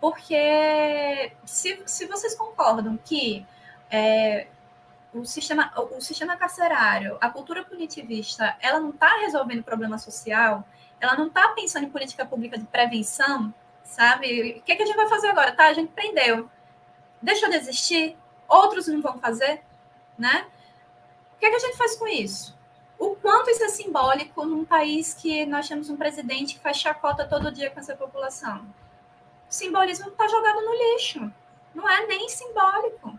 [0.00, 3.46] Porque se, se vocês concordam que
[3.90, 4.46] é,
[5.12, 10.66] o, sistema, o sistema carcerário, a cultura punitivista, ela não está resolvendo problema social,
[10.98, 13.52] ela não está pensando em política pública de prevenção,
[13.84, 14.58] sabe?
[14.58, 15.52] O que, é que a gente vai fazer agora?
[15.52, 16.50] Tá, a gente prendeu.
[17.22, 18.16] Deixa eu desistir?
[18.48, 19.62] Outros não vão fazer,
[20.18, 20.46] né?
[21.36, 22.54] O que, é que a gente faz com isso?
[22.98, 27.26] o quanto isso é simbólico num país que nós temos um presidente que faz chacota
[27.26, 28.64] todo dia com essa população.
[29.48, 31.32] O simbolismo está jogado no lixo.
[31.74, 33.18] Não é nem simbólico.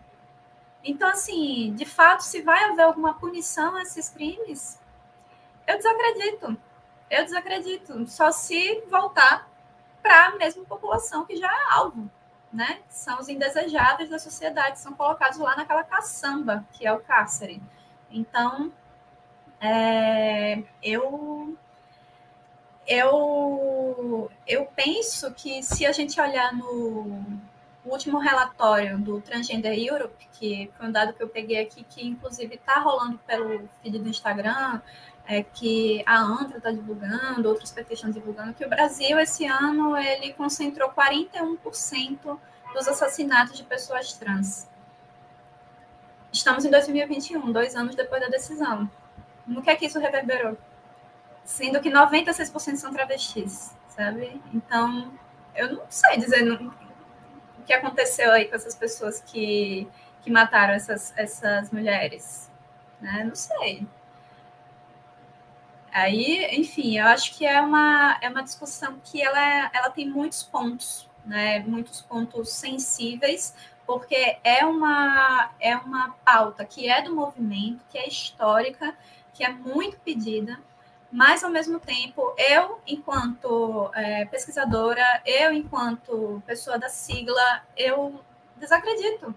[0.82, 4.80] Então, assim, de fato, se vai haver alguma punição a esses crimes,
[5.66, 6.56] eu desacredito.
[7.10, 8.06] Eu desacredito.
[8.08, 9.48] Só se voltar
[10.06, 12.08] para a mesma população que já é alvo,
[12.52, 12.78] né?
[12.88, 17.60] São os indesejáveis da sociedade, são colocados lá naquela caçamba, que é o cárcere.
[18.08, 18.72] Então,
[19.60, 21.58] é, eu,
[22.86, 27.20] eu, eu penso que se a gente olhar no
[27.84, 32.54] último relatório do Transgender Europe, que foi um dado que eu peguei aqui, que inclusive
[32.54, 34.80] está rolando pelo feed do Instagram,
[35.26, 39.96] é, que a ANTRA está divulgando, outros PT estão divulgando, que o Brasil, esse ano,
[39.96, 42.38] ele concentrou 41%
[42.72, 44.68] dos assassinatos de pessoas trans.
[46.32, 48.90] Estamos em 2021, dois anos depois da decisão.
[49.46, 50.56] No que é que isso reverberou?
[51.44, 54.40] Sendo que 96% são travestis, sabe?
[54.52, 55.12] Então,
[55.54, 59.88] eu não sei dizer o que aconteceu aí com essas pessoas que,
[60.22, 62.50] que mataram essas, essas mulheres.
[63.00, 63.24] Né?
[63.24, 63.86] Não sei.
[65.96, 70.42] Aí, enfim, eu acho que é uma, é uma discussão que ela, ela tem muitos
[70.42, 71.60] pontos, né?
[71.60, 73.54] muitos pontos sensíveis,
[73.86, 78.94] porque é uma, é uma pauta que é do movimento, que é histórica,
[79.32, 80.60] que é muito pedida,
[81.10, 88.22] mas ao mesmo tempo, eu, enquanto é, pesquisadora, eu, enquanto pessoa da sigla, eu
[88.56, 89.34] desacredito,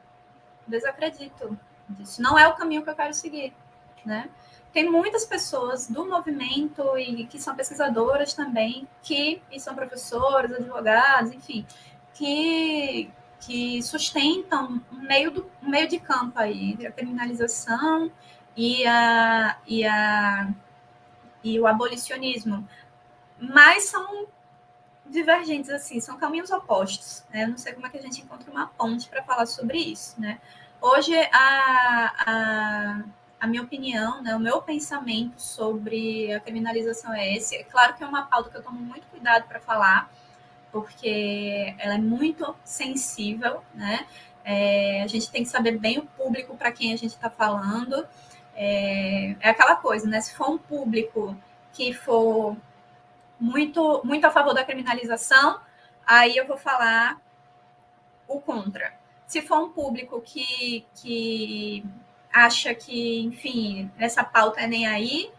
[0.68, 2.22] desacredito disso.
[2.22, 3.54] Não é o caminho que eu quero seguir,
[4.04, 4.30] né?
[4.72, 11.32] Tem muitas pessoas do movimento e que são pesquisadoras também, que e são professores, advogados,
[11.32, 11.66] enfim,
[12.14, 18.12] que que sustentam um meio do um meio de campo aí entre a criminalização
[18.56, 20.50] e, a, e, a,
[21.42, 22.68] e o abolicionismo,
[23.40, 24.28] mas são
[25.06, 27.24] divergentes, assim, são caminhos opostos.
[27.32, 27.44] Né?
[27.44, 30.20] Eu não sei como é que a gente encontra uma ponte para falar sobre isso.
[30.20, 30.40] Né?
[30.82, 33.04] Hoje, a, a,
[33.40, 37.56] a minha opinião, né, o meu pensamento sobre a criminalização é esse.
[37.56, 40.12] É claro que é uma pauta que eu tomo muito cuidado para falar,
[40.72, 44.06] porque ela é muito sensível, né?
[44.44, 48.08] É, a gente tem que saber bem o público para quem a gente está falando.
[48.56, 50.20] É, é aquela coisa, né?
[50.22, 51.36] Se for um público
[51.74, 52.58] que for
[53.40, 55.60] muito, muito a favor da criminalização,
[56.06, 57.22] aí eu vou falar
[58.28, 58.94] o contra.
[59.26, 61.86] Se for um público que, que
[62.32, 65.32] acha que, enfim, essa pauta é nem aí,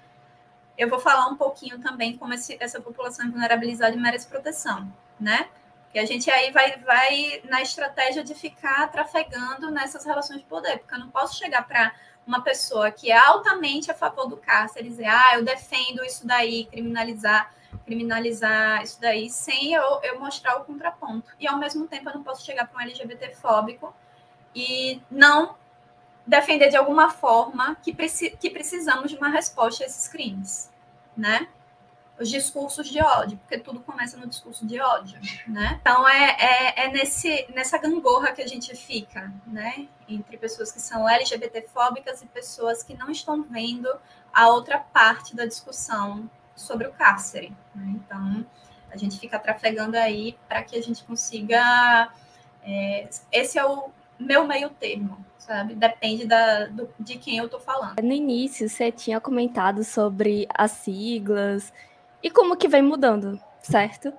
[0.76, 5.48] eu vou falar um pouquinho também como esse, essa população vulnerabilizada merece proteção, né?
[5.92, 10.78] Que a gente aí vai, vai na estratégia de ficar trafegando nessas relações de poder,
[10.78, 11.92] porque eu não posso chegar para
[12.26, 16.26] uma pessoa que é altamente a favor do cárcere e dizer, ah, eu defendo isso
[16.26, 17.52] daí, criminalizar,
[17.84, 21.30] criminalizar isso daí, sem eu, eu mostrar o contraponto.
[21.38, 23.94] E ao mesmo tempo eu não posso chegar para um LGBT fóbico
[24.54, 25.56] e não
[26.30, 30.70] defender de alguma forma que, preci que precisamos de uma resposta a esses crimes,
[31.16, 31.48] né?
[32.20, 35.78] os discursos de ódio, porque tudo começa no discurso de ódio, né?
[35.80, 39.88] Então é, é, é, nesse, nessa gangorra que a gente fica, né?
[40.06, 43.88] Entre pessoas que são LGBTfóbicas e pessoas que não estão vendo
[44.34, 47.56] a outra parte da discussão sobre o cárcere.
[47.74, 47.94] Né?
[47.96, 48.46] Então
[48.90, 52.12] a gente fica trafegando aí para que a gente consiga.
[52.62, 55.74] É, esse é o meu meio termo, sabe?
[55.74, 58.00] Depende da, do, de quem eu estou falando.
[58.00, 61.72] No início, você tinha comentado sobre as siglas
[62.22, 64.12] e como que vem mudando, certo?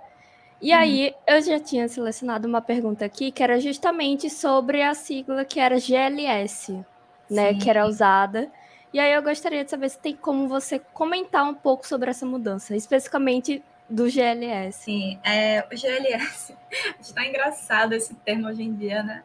[0.62, 0.78] E uhum.
[0.78, 5.60] aí eu já tinha selecionado uma pergunta aqui que era justamente sobre a sigla que
[5.60, 6.84] era GLS,
[7.30, 7.60] né, Sim.
[7.60, 8.52] que era usada.
[8.94, 12.26] E aí eu gostaria de saber se tem como você comentar um pouco sobre essa
[12.26, 14.84] mudança, especificamente do GLS.
[14.84, 16.56] Sim, é, o GLS,
[17.00, 19.24] está engraçado esse termo hoje em dia, né?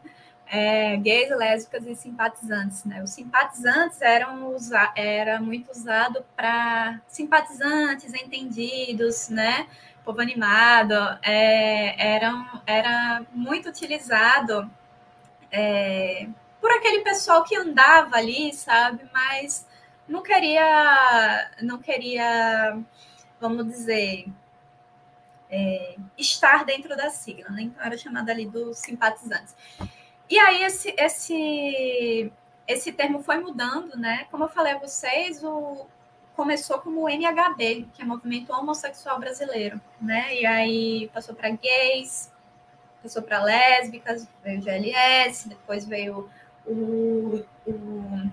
[0.49, 3.03] É, gays, lésbicas e simpatizantes, né?
[3.03, 9.67] Os simpatizantes eram usa era muito usado para simpatizantes, entendidos, né?
[10.05, 14.71] Povo animado, é, eram, era muito utilizado
[15.51, 16.29] é,
[16.61, 19.05] por aquele pessoal que andava ali, sabe?
[19.13, 19.67] Mas
[20.09, 22.79] não queria, não queria,
[23.41, 24.27] vamos dizer,
[25.51, 27.63] é, estar dentro da sigla, né?
[27.63, 29.55] Então era chamada ali dos simpatizantes.
[30.29, 32.33] E aí esse, esse,
[32.67, 34.27] esse termo foi mudando, né?
[34.31, 35.87] Como eu falei a vocês, o,
[36.37, 40.35] começou como MHB, que é Movimento Homossexual Brasileiro, né?
[40.35, 42.31] E aí passou para gays,
[43.03, 46.29] passou para lésbicas, veio o GLS, depois veio
[46.67, 48.31] o, o, o,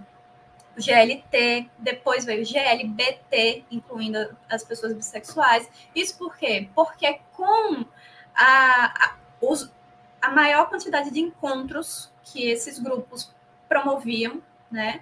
[0.75, 5.69] GLT, depois veio o GLBT, incluindo as pessoas bissexuais.
[5.95, 6.67] Isso por quê?
[6.75, 7.85] Porque com
[8.35, 9.71] a, a os,
[10.23, 13.29] a maior quantidade de encontros que esses grupos
[13.67, 15.01] promoviam, né?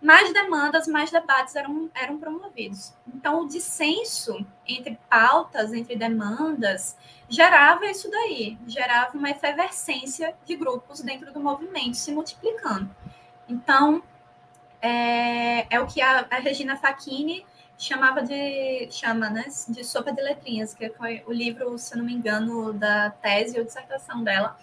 [0.00, 2.94] Mais demandas, mais debates eram, eram promovidos.
[3.06, 6.96] Então, o dissenso entre pautas, entre demandas,
[7.28, 12.88] gerava isso daí, gerava uma efervescência de grupos dentro do movimento se multiplicando.
[13.46, 14.02] Então,
[14.80, 17.44] é, é o que a, a Regina Facchini
[17.78, 22.14] chamava de chama, né, de sopa de letrinhas, que foi o livro, se não me
[22.14, 24.56] engano, da tese ou dissertação dela,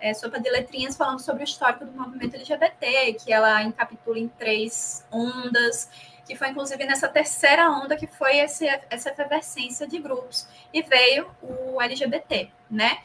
[0.00, 4.28] é, sopa de letrinhas falando sobre o histórico do movimento LGBT, que ela encapitula em
[4.28, 5.88] três ondas,
[6.26, 11.30] que foi inclusive nessa terceira onda que foi esse, essa efervescência de grupos e veio
[11.42, 12.98] o LGBT, né?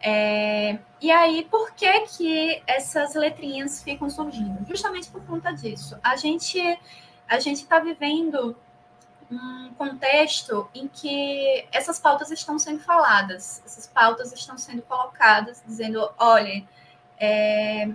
[0.00, 4.64] É, e aí, por que que essas letrinhas ficam surgindo?
[4.66, 5.98] Justamente por conta disso.
[6.02, 6.58] A gente
[7.28, 8.56] a gente está vivendo
[9.30, 16.08] um contexto em que essas pautas estão sendo faladas, essas pautas estão sendo colocadas, dizendo,
[16.18, 16.66] olha,
[17.18, 17.88] é,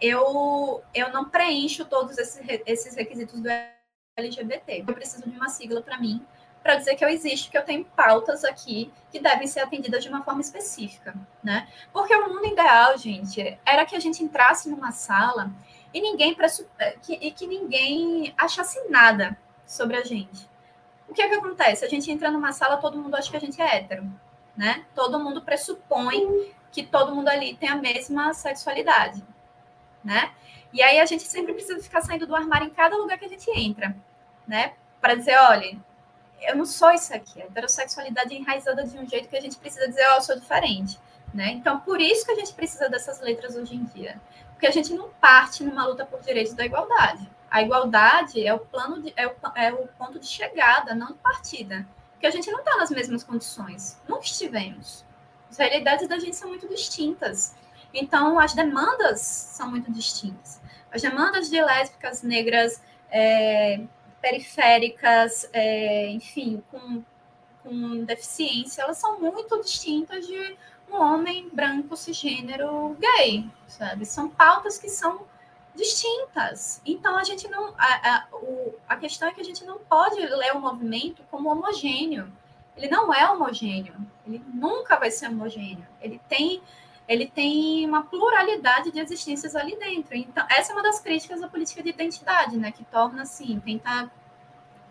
[0.00, 3.48] eu, eu não preencho todos esses, esses requisitos do
[4.16, 6.24] LGBT, eu preciso de uma sigla para mim,
[6.62, 10.10] para dizer que eu existo, que eu tenho pautas aqui que devem ser atendidas de
[10.10, 11.66] uma forma específica, né?
[11.92, 15.50] Porque o mundo ideal, gente, era que a gente entrasse numa sala
[15.92, 16.36] e ninguém
[17.02, 19.38] que, e que ninguém achasse nada
[19.70, 20.48] sobre a gente.
[21.08, 21.84] O que é que acontece?
[21.84, 24.04] A gente entra numa sala, todo mundo acha que a gente é hétero,
[24.56, 24.84] né?
[24.94, 29.22] Todo mundo pressupõe que todo mundo ali tem a mesma sexualidade,
[30.02, 30.32] né?
[30.72, 33.28] E aí a gente sempre precisa ficar saindo do armário em cada lugar que a
[33.28, 33.96] gente entra,
[34.46, 34.74] né?
[35.00, 35.78] Para dizer, olha,
[36.42, 37.40] eu não sou isso aqui.
[37.40, 40.22] A heterossexualidade é enraizada de um jeito que a gente precisa dizer, ó, oh, eu
[40.22, 40.98] sou diferente,
[41.32, 41.50] né?
[41.52, 44.20] Então, por isso que a gente precisa dessas letras hoje em dia.
[44.52, 47.28] Porque a gente não parte numa luta por direitos da igualdade.
[47.50, 51.18] A igualdade é o plano de, é, o, é o ponto de chegada, não de
[51.18, 51.86] partida.
[52.12, 54.00] Porque a gente não está nas mesmas condições.
[54.08, 55.04] Nunca estivemos.
[55.50, 57.56] As realidades da gente são muito distintas.
[57.92, 60.60] Então, as demandas são muito distintas.
[60.92, 63.80] As demandas de lésbicas, negras, é,
[64.20, 67.02] periféricas, é, enfim, com,
[67.62, 70.56] com deficiência, elas são muito distintas de
[70.90, 74.04] um homem branco, cisgênero, gay, sabe?
[74.04, 75.26] São pautas que são
[75.74, 76.80] distintas.
[76.84, 77.74] Então a gente não.
[77.78, 81.50] A, a, o, a questão é que a gente não pode ler o movimento como
[81.50, 82.32] homogêneo.
[82.76, 83.94] Ele não é homogêneo.
[84.26, 85.86] Ele nunca vai ser homogêneo.
[86.00, 86.62] Ele tem,
[87.06, 90.16] ele tem uma pluralidade de existências ali dentro.
[90.16, 92.72] Então, essa é uma das críticas da política de identidade, né?
[92.72, 94.10] Que torna assim, tentar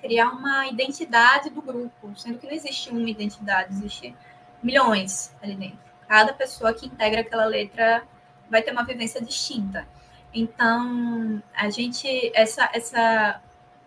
[0.01, 4.15] criar uma identidade do grupo, sendo que não existe uma identidade, existe
[4.61, 5.79] milhões ali dentro.
[6.07, 8.03] Cada pessoa que integra aquela letra
[8.49, 9.87] vai ter uma vivência distinta.
[10.33, 13.41] Então, a gente, essa, essa,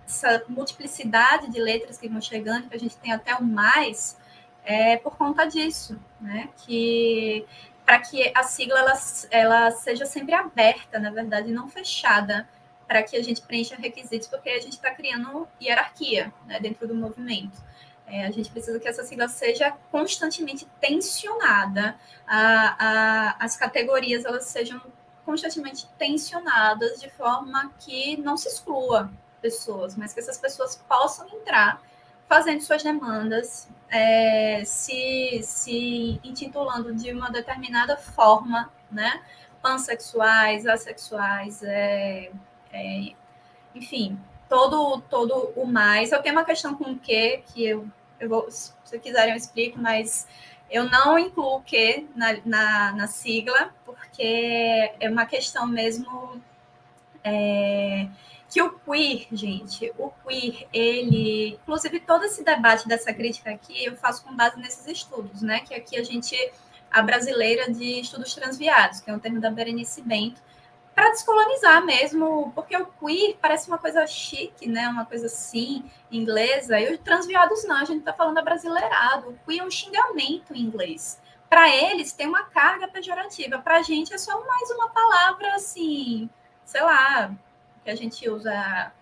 [0.06, 4.18] essa multiplicidade de letras que vão chegando, que a gente tem até o mais,
[4.64, 6.48] é por conta disso, né?
[6.58, 7.46] Que
[7.84, 8.92] para que a sigla ela,
[9.30, 12.48] ela seja sempre aberta, na verdade, não fechada,
[12.86, 16.94] para que a gente preencha requisitos, porque a gente está criando hierarquia né, dentro do
[16.94, 17.58] movimento.
[18.06, 24.44] É, a gente precisa que essa sigla seja constantemente tensionada, a, a, as categorias elas
[24.44, 24.80] sejam
[25.24, 29.10] constantemente tensionadas de forma que não se exclua
[29.40, 31.80] pessoas, mas que essas pessoas possam entrar
[32.28, 39.22] fazendo suas demandas, é, se, se intitulando de uma determinada forma, né?
[39.60, 42.30] Pansexuais, assexuais, é,
[42.72, 43.12] é,
[43.74, 44.18] enfim,
[44.48, 46.10] todo, todo o mais.
[46.10, 47.86] Eu tenho uma questão com o que, que eu,
[48.18, 50.26] eu vou, se quiserem eu explico, mas
[50.72, 56.42] eu não incluo o que na, na, na sigla, porque é uma questão mesmo
[57.22, 58.08] é,
[58.48, 63.94] que o queer, gente, o queer, ele, inclusive todo esse debate dessa crítica aqui, eu
[63.96, 65.60] faço com base nesses estudos, né?
[65.60, 66.34] Que aqui a gente,
[66.90, 70.40] a brasileira de estudos transviados, que é um termo da Berenice Bento,
[70.94, 74.88] para descolonizar mesmo, porque o queer parece uma coisa chique, né?
[74.88, 79.30] Uma coisa assim, inglesa, e os transviados não, a gente está falando brasileirado.
[79.30, 81.20] O queer é um xingamento em inglês.
[81.48, 86.28] Para eles tem uma carga pejorativa, para a gente é só mais uma palavra assim,
[86.64, 87.30] sei lá,
[87.84, 88.92] que a gente usa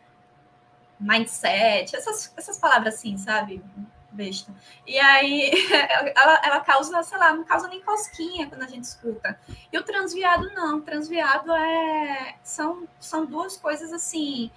[0.99, 3.62] mindset, essas, essas palavras assim, sabe?
[4.12, 4.52] Besta.
[4.86, 5.50] E aí
[6.16, 9.38] ela, ela causa, sei lá, não causa nem cosquinha quando a gente escuta.
[9.72, 14.50] E o transviado não, o transviado é são, são duas coisas assim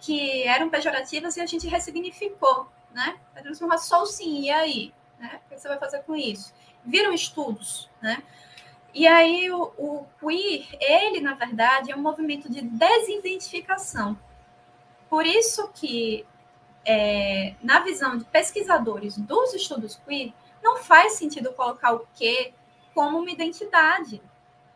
[0.00, 3.18] que eram pejorativas e a gente ressignificou, né?
[3.34, 4.94] A transformar só sim, e aí?
[5.18, 5.40] Né?
[5.46, 6.54] O que você vai fazer com isso?
[6.84, 8.22] Viram estudos, né?
[8.92, 14.16] E aí o, o queer, ele, na verdade, é um movimento de desidentificação.
[15.08, 16.24] Por isso que
[16.86, 20.32] é, na visão de pesquisadores dos estudos queer,
[20.62, 22.52] não faz sentido colocar o que
[22.94, 24.22] como uma identidade,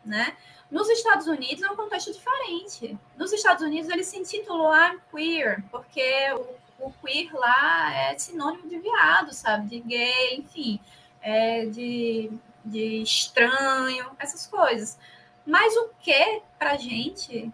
[0.03, 0.35] né?
[0.69, 2.97] Nos Estados Unidos é um contexto diferente.
[3.17, 6.31] Nos Estados Unidos ele se intitulou I'm queer, porque
[6.79, 9.67] o, o queer lá é sinônimo de viado, sabe?
[9.67, 10.79] De gay, enfim,
[11.21, 12.31] é, de,
[12.63, 14.99] de estranho, essas coisas.
[15.45, 17.51] Mas o que para gente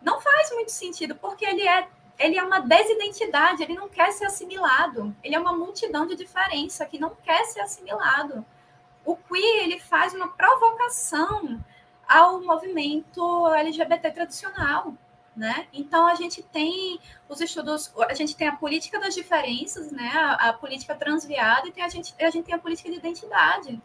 [0.00, 4.26] não faz muito sentido, porque ele é ele é uma desidentidade, ele não quer ser
[4.26, 5.14] assimilado.
[5.22, 8.44] Ele é uma multidão de diferença que não quer ser assimilado.
[9.04, 11.64] O queer ele faz uma provocação
[12.06, 14.94] ao movimento LGBT tradicional,
[15.36, 15.68] né?
[15.72, 16.98] Então a gente tem
[17.28, 20.10] os estudos, a gente tem a política das diferenças, né?
[20.12, 23.80] A, a política transviada e tem a gente a gente tem a política de identidade,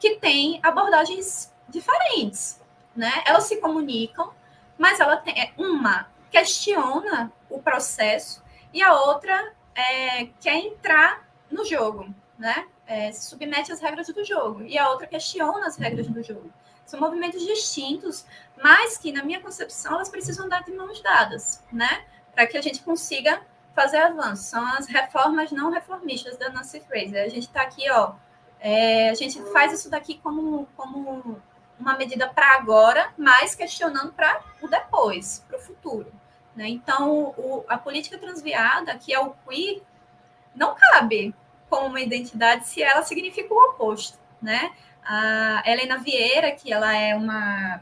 [0.00, 2.60] que tem abordagens diferentes,
[2.96, 3.22] né?
[3.24, 4.32] Elas se comunicam,
[4.76, 8.42] mas ela tem é, uma questiona o processo
[8.72, 12.66] e a outra é, quer entrar no jogo, né?
[12.86, 16.50] É, se submete às regras do jogo e a outra questiona as regras do jogo.
[16.86, 18.24] São movimentos distintos,
[18.62, 22.06] mas que, na minha concepção, elas precisam andar de mãos dadas, né?
[22.34, 23.42] Para que a gente consiga
[23.74, 24.44] fazer avanço.
[24.44, 27.24] São as reformas não reformistas da Nancy Fraser.
[27.24, 28.14] A gente está aqui, ó.
[28.58, 31.40] É, a gente faz isso daqui como, como
[31.78, 36.10] uma medida para agora, mas questionando para o depois, para o futuro.
[36.58, 36.70] Né?
[36.70, 39.80] Então, o, a política transviada, que é o queer,
[40.56, 41.32] não cabe
[41.70, 44.18] como uma identidade se ela significa o oposto.
[44.42, 44.72] Né?
[45.04, 47.80] A Helena Vieira, que ela é uma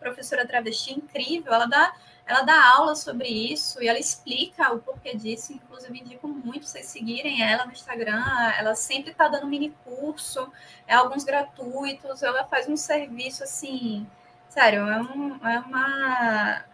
[0.00, 1.94] professora travesti incrível, ela dá,
[2.26, 5.52] ela dá aula sobre isso e ela explica o porquê disso.
[5.52, 8.24] Inclusive, indico muito vocês seguirem ela no Instagram.
[8.58, 10.50] Ela sempre está dando mini curso,
[10.84, 12.24] é, alguns gratuitos.
[12.24, 14.04] Ela faz um serviço assim,
[14.48, 16.64] sério, é, um, é uma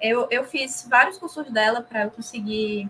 [0.00, 2.88] eu, eu fiz vários cursos dela para eu conseguir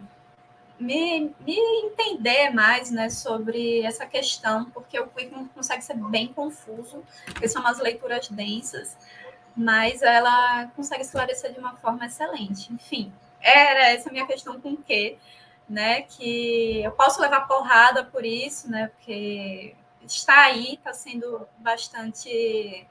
[0.78, 7.04] me, me, entender mais né, sobre essa questão, porque o currículo consegue ser bem confuso,
[7.26, 8.96] porque são umas leituras densas,
[9.54, 12.72] mas ela consegue esclarecer de uma forma excelente.
[12.72, 15.18] Enfim, era essa minha questão com o quê,
[15.68, 16.02] né?
[16.02, 18.88] Que eu posso levar porrada por isso, né?
[18.88, 22.86] Porque está aí, está sendo bastante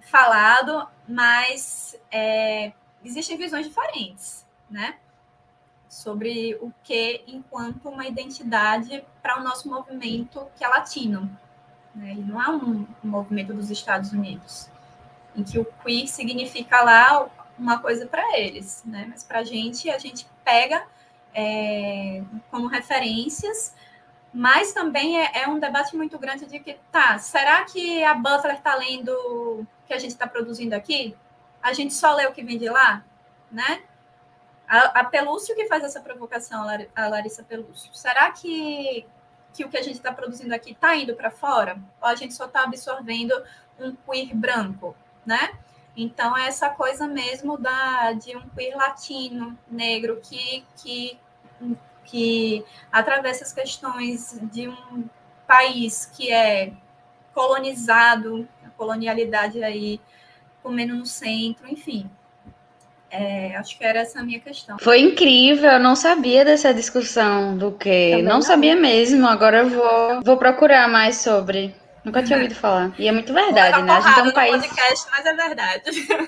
[0.00, 2.72] falado, mas é,
[3.04, 4.96] existem visões diferentes, né?
[5.88, 11.30] Sobre o que enquanto uma identidade para o nosso movimento que é latino.
[11.94, 12.12] Né?
[12.12, 14.70] E não é um, movimento dos Estados Unidos,
[15.34, 17.28] em que o queer significa lá
[17.58, 19.06] uma coisa para eles, né?
[19.08, 20.86] Mas para a gente, a gente pega
[21.34, 23.74] é, como referências
[24.32, 28.54] Mas também é, é, um debate muito grande de que, tá, será que a Butler
[28.54, 31.16] está lendo o que a gente está produzindo aqui?
[31.62, 33.04] A gente só lê o que vem de lá,
[33.50, 33.82] né?
[34.66, 37.92] A, a Pelúcio que faz essa provocação, a Larissa Pelúcio.
[37.92, 39.06] Será que,
[39.52, 41.76] que o que a gente está produzindo aqui está indo para fora?
[42.00, 43.34] Ou a gente só está absorvendo
[43.78, 44.94] um queer branco,
[45.26, 45.58] né?
[45.96, 51.18] Então, é essa coisa mesmo da, de um queer latino, negro, que, que,
[52.04, 55.08] que atravessa as questões de um
[55.46, 56.72] país que é
[57.34, 60.00] colonizado, a colonialidade aí
[60.62, 62.08] comendo no centro, enfim.
[63.10, 64.78] É, acho que era essa a minha questão.
[64.78, 68.22] Foi incrível, eu não sabia dessa discussão do que.
[68.22, 71.74] Não, não, sabia mesmo, agora eu vou, vou procurar mais sobre.
[72.04, 72.92] Nunca tinha ouvido falar.
[72.98, 73.92] E é muito verdade, né?
[73.92, 74.66] A gente é um país.
[74.66, 75.82] podcast, mas é verdade.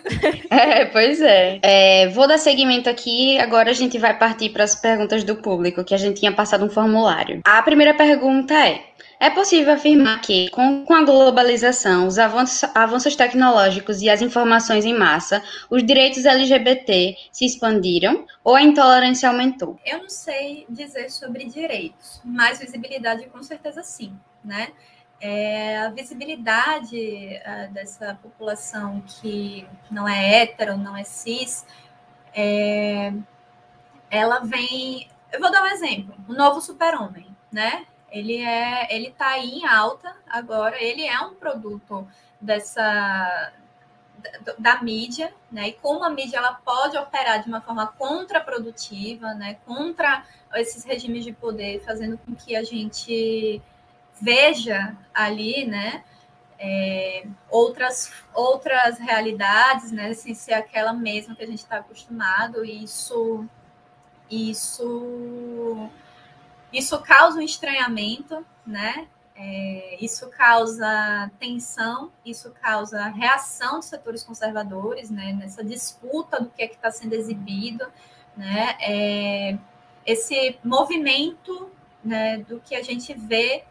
[0.51, 1.61] é, pois é.
[1.63, 2.09] é.
[2.09, 3.39] Vou dar seguimento aqui.
[3.39, 6.65] Agora a gente vai partir para as perguntas do público, que a gente tinha passado
[6.67, 7.41] um formulário.
[7.45, 8.83] A primeira pergunta é:
[9.23, 14.99] é possível afirmar que, com, a globalização, os avanços, avanços, tecnológicos e as informações em
[14.99, 19.79] massa, os direitos LGBT se expandiram ou a intolerância aumentou?
[19.87, 24.13] Eu não sei dizer sobre direitos, mas visibilidade com certeza sim,
[24.45, 24.73] né?
[25.21, 31.65] É, a visibilidade uh, dessa população que não é hétero, não é cis,
[32.35, 33.13] é,
[34.11, 35.09] ela vem.
[35.31, 37.87] Eu vou dar um exemplo: o novo super-homem, né?
[38.13, 40.81] Ele é, ele está aí em alta agora.
[40.81, 42.07] Ele é um produto
[42.39, 43.53] dessa
[44.45, 45.69] da, da, mídia, né?
[45.69, 49.57] E como a mídia ela pode operar de uma forma contraprodutiva, né?
[49.67, 53.63] Contra esses regimes de poder, fazendo com que a gente
[54.21, 56.05] veja ali, né?
[56.59, 60.13] É, outras outras realidades, né?
[60.13, 62.65] Sem ser aquela mesma que a gente está acostumado.
[62.65, 63.49] E isso
[64.31, 65.91] isso
[66.73, 69.07] isso causa um estranhamento, né?
[69.35, 75.33] É, isso causa tensão, isso causa reação dos setores conservadores, né?
[75.33, 77.87] Nessa disputa do que é que está sendo exibido,
[78.37, 78.77] né?
[78.81, 79.59] É,
[80.07, 81.71] esse movimento,
[82.05, 82.39] né?
[82.39, 83.65] Do que a gente vê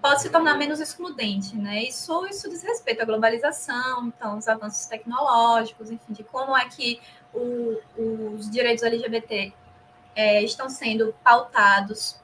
[0.00, 1.82] pode se tornar menos excludente, né?
[1.82, 7.00] Isso, isso diz respeito à globalização, então os avanços tecnológicos, enfim, de como é que
[7.34, 7.76] o,
[8.34, 9.52] os direitos LGBT
[10.14, 12.20] é, estão sendo pautados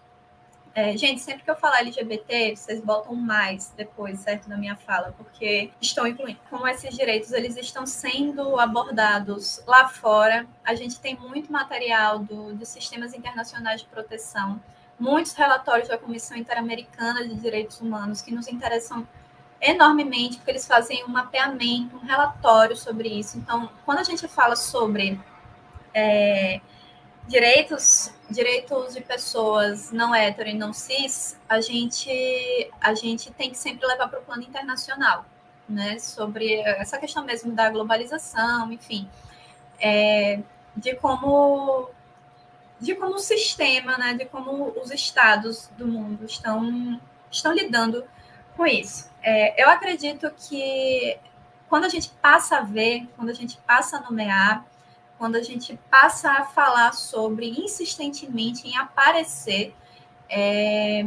[0.74, 5.12] é, gente, sempre que eu falar LGBT, vocês botam mais depois, certo, na minha fala,
[5.18, 6.40] porque estão incluindo.
[6.48, 12.54] Como esses direitos eles estão sendo abordados lá fora, a gente tem muito material do,
[12.54, 14.58] dos sistemas internacionais de proteção,
[14.98, 19.06] muitos relatórios da Comissão Interamericana de Direitos Humanos que nos interessam
[19.60, 23.36] enormemente, porque eles fazem um mapeamento, um relatório sobre isso.
[23.36, 25.20] Então, quando a gente fala sobre
[25.92, 26.60] é,
[27.26, 33.58] direitos direitos de pessoas não hétero e não cis, a gente a gente tem que
[33.58, 35.24] sempre levar para o plano internacional,
[35.68, 35.98] né?
[35.98, 39.08] Sobre essa questão mesmo da globalização, enfim,
[39.78, 40.40] é,
[40.76, 41.90] de como
[42.80, 44.14] de como o sistema, né?
[44.14, 47.00] De como os estados do mundo estão
[47.30, 48.04] estão lidando
[48.56, 49.10] com isso.
[49.22, 51.18] É, eu acredito que
[51.68, 54.64] quando a gente passa a ver, quando a gente passa a nomear,
[55.22, 59.72] quando a gente passa a falar sobre insistentemente em aparecer,
[60.28, 61.06] é,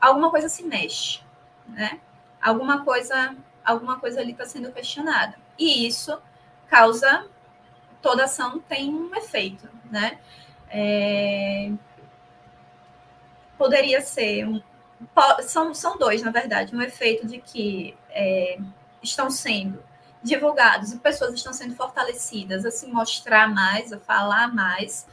[0.00, 1.20] alguma coisa se mexe,
[1.68, 2.00] né?
[2.40, 5.36] Alguma coisa, alguma coisa ali está sendo questionada.
[5.58, 6.18] E isso
[6.66, 7.28] causa
[8.00, 10.18] toda ação tem um efeito, né?
[10.70, 11.70] É,
[13.58, 14.62] poderia ser um,
[15.42, 18.58] são, são dois, na verdade, um efeito de que é,
[19.02, 19.84] estão sendo
[20.22, 25.06] divulgados e pessoas estão sendo fortalecidas a se mostrar mais, a falar mais,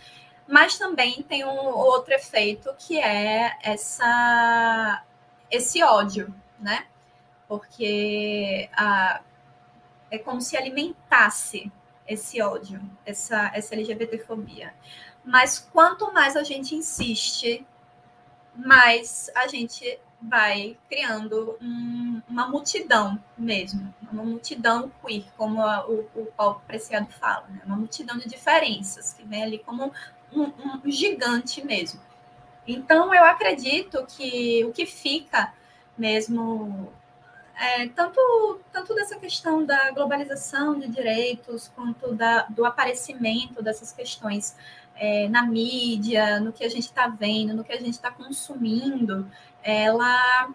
[0.47, 5.03] mas também tem um outro efeito que é essa
[5.49, 6.87] esse ódio, né?
[7.47, 9.21] Porque a,
[10.09, 11.71] é como se alimentasse
[12.07, 14.73] esse ódio, essa, essa LGBTfobia.
[15.23, 17.65] Mas quanto mais a gente insiste,
[18.55, 19.99] mais a gente
[20.29, 27.07] vai criando um, uma multidão mesmo, uma multidão queer, como a, o, o Paulo Preciado
[27.11, 27.61] fala, né?
[27.65, 29.91] uma multidão de diferenças, que vem ali como
[30.31, 31.99] um, um, gigante mesmo.
[32.65, 35.53] Então, eu acredito que o que fica
[35.97, 36.91] mesmo,
[37.55, 44.55] é, tanto, tanto dessa questão da globalização de direitos, quanto da, do aparecimento dessas questões
[44.95, 49.29] é, na mídia, no que a gente está vendo, no que a gente está consumindo,
[49.63, 50.49] ela,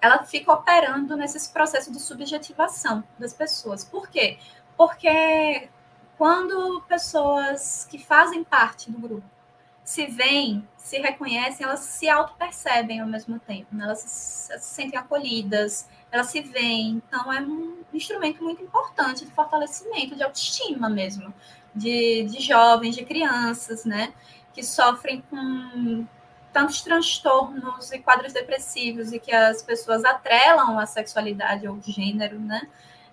[0.00, 3.84] ela fica operando nesses processos de subjetivação das pessoas.
[3.84, 4.38] Por quê?
[4.76, 5.68] Porque
[6.18, 9.34] quando pessoas que fazem parte do grupo
[9.84, 13.84] se veem, se reconhecem, elas se auto-percebem ao mesmo tempo, né?
[13.84, 17.02] elas se, se, sentem acolhidas, elas se veem.
[17.06, 21.32] Então, é um instrumento muito importante de fortalecimento, de autoestima mesmo,
[21.74, 24.14] de, de jovens, de crianças, né?
[24.54, 26.06] Que sofrem com
[26.54, 32.68] tantos transtornos e quadros depressivos e que as pessoas atrelam a sexualidade ou gênero, né?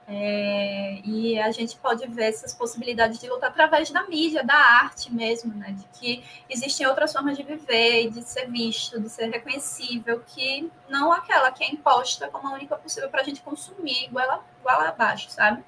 [0.08, 5.12] É, e a gente pode ver essas possibilidades de luta através da mídia, da arte
[5.12, 5.72] mesmo, né?
[5.72, 11.12] De que existem outras formas de viver, de ser visto, de ser reconhecível, que não
[11.12, 15.32] aquela que é imposta como a única possível para a gente consumir, igual, igual abaixo,
[15.32, 15.64] sabe?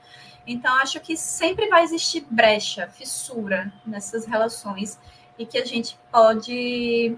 [0.45, 4.99] Então, acho que sempre vai existir brecha, fissura nessas relações
[5.39, 7.17] e que a gente pode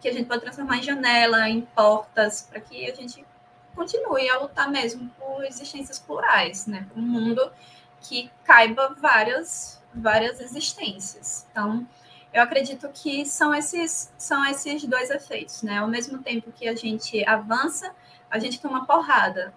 [0.00, 3.24] que, a gente pode transformar em janela, em portas, para que a gente
[3.74, 6.86] continue a lutar mesmo por existências plurais, né?
[6.96, 7.52] Um mundo
[8.00, 11.46] que caiba várias, várias existências.
[11.50, 11.86] Então,
[12.32, 15.78] eu acredito que são esses, são esses dois efeitos, né?
[15.78, 17.94] Ao mesmo tempo que a gente avança,
[18.30, 19.54] a gente toma porrada,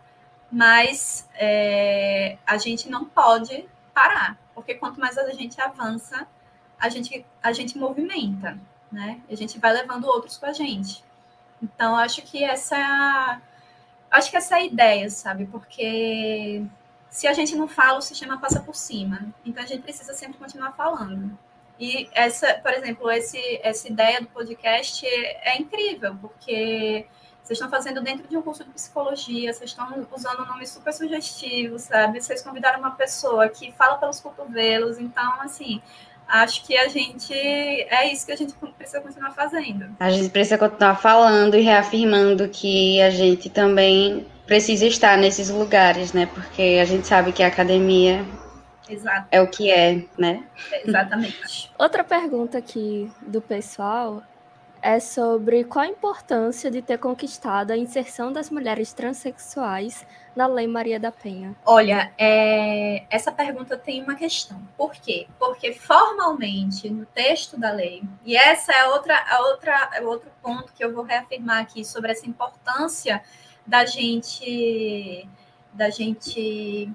[0.51, 6.27] mas é, a gente não pode parar, porque quanto mais a gente avança,
[6.79, 8.57] a gente, a gente movimenta,
[8.91, 9.21] né?
[9.29, 11.03] A gente vai levando outros com a gente.
[11.61, 13.41] Então, acho que essa é a
[14.11, 15.45] Acho que essa é a ideia, sabe?
[15.45, 16.65] Porque
[17.09, 19.33] se a gente não fala, o sistema passa por cima.
[19.45, 21.37] Então a gente precisa sempre continuar falando.
[21.79, 27.07] E essa, por exemplo, esse, essa ideia do podcast é, é incrível, porque
[27.41, 30.93] vocês estão fazendo dentro de um curso de psicologia, vocês estão usando um nome super
[30.93, 32.21] sugestivo, sabe?
[32.21, 35.81] Vocês convidaram uma pessoa que fala pelos cotovelos, então, assim,
[36.31, 39.85] acho que a gente é isso que a gente precisa continuar fazendo.
[39.99, 46.13] A gente precisa continuar falando e reafirmando que a gente também precisa estar nesses lugares,
[46.13, 46.25] né?
[46.25, 48.25] Porque a gente sabe que a academia
[48.89, 49.27] Exato.
[49.29, 50.43] é o que é, né?
[50.85, 51.71] Exatamente.
[51.77, 54.23] Outra pergunta aqui do pessoal
[54.81, 60.05] é sobre qual a importância de ter conquistado a inserção das mulheres transexuais
[60.35, 61.55] na Lei Maria da Penha?
[61.65, 64.61] Olha, é, essa pergunta tem uma questão.
[64.77, 65.27] Por quê?
[65.37, 70.73] Porque formalmente no texto da lei, e essa é outra, a outra, é outro ponto
[70.73, 73.21] que eu vou reafirmar aqui sobre essa importância
[73.65, 75.27] da gente
[75.73, 76.91] da gente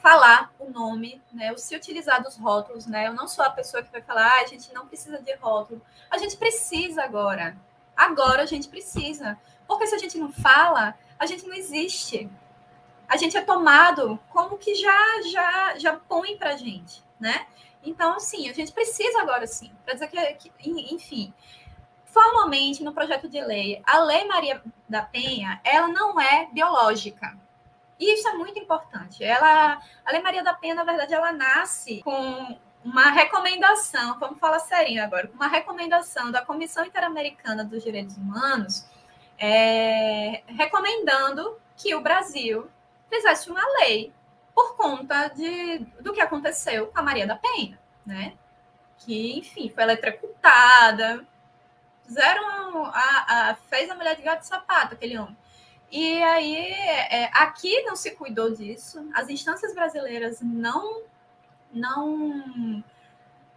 [0.00, 1.52] falar o nome, né?
[1.52, 3.06] O se utilizar dos rótulos, né?
[3.06, 5.80] Eu não sou a pessoa que vai falar, ah, a gente não precisa de rótulo.
[6.10, 7.56] A gente precisa agora.
[7.96, 9.38] Agora a gente precisa.
[9.66, 12.30] Porque se a gente não fala, a gente não existe.
[13.08, 17.46] A gente é tomado como que já já já põe para gente, né?
[17.82, 21.32] Então, assim, a gente precisa agora sim, para dizer que, que, enfim,
[22.04, 27.36] formalmente no projeto de lei, a Lei Maria da Penha, ela não é biológica.
[28.00, 29.22] E isso é muito importante.
[29.22, 34.58] Ela, a Lei Maria da Penha, na verdade, ela nasce com uma recomendação, vamos falar
[34.58, 38.88] serinho agora, uma recomendação da Comissão Interamericana dos Direitos Humanos,
[39.38, 42.70] é, recomendando que o Brasil
[43.10, 44.10] fizesse uma lei
[44.54, 48.32] por conta de, do que aconteceu com a Maria da Penha, né?
[48.98, 51.26] Que, enfim, foi eletrocutada,
[52.06, 55.36] fizeram a, a, fez a mulher de gato de sapato, aquele homem.
[55.90, 61.02] E aí, é, aqui não se cuidou disso, as instâncias brasileiras não
[61.72, 62.84] não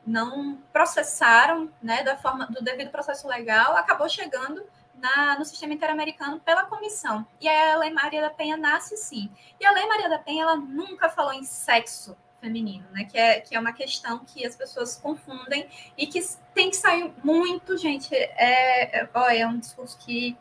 [0.05, 4.65] não processaram, né, da forma do devido processo legal, acabou chegando
[4.95, 7.25] na, no sistema interamericano pela comissão.
[7.39, 9.29] E a Lei Maria da Penha nasce sim.
[9.59, 13.05] E a Lei Maria da Penha ela nunca falou em sexo feminino, né?
[13.05, 15.67] Que é, que é uma questão que as pessoas confundem
[15.97, 16.19] e que
[16.53, 18.13] tem que sair muito, gente.
[18.13, 20.37] É, é, ó, é um discurso que,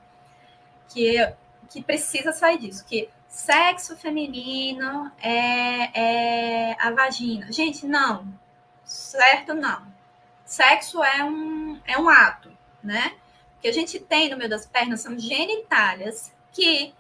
[0.88, 1.16] que,
[1.72, 2.84] que precisa sair disso.
[2.84, 7.50] Que sexo feminino é, é a vagina.
[7.50, 8.26] Gente, não.
[8.84, 9.86] Certo, não.
[10.44, 12.50] Sexo é um, é um ato,
[12.82, 13.16] né?
[13.62, 16.92] que a gente tem no meio das pernas são genitálias que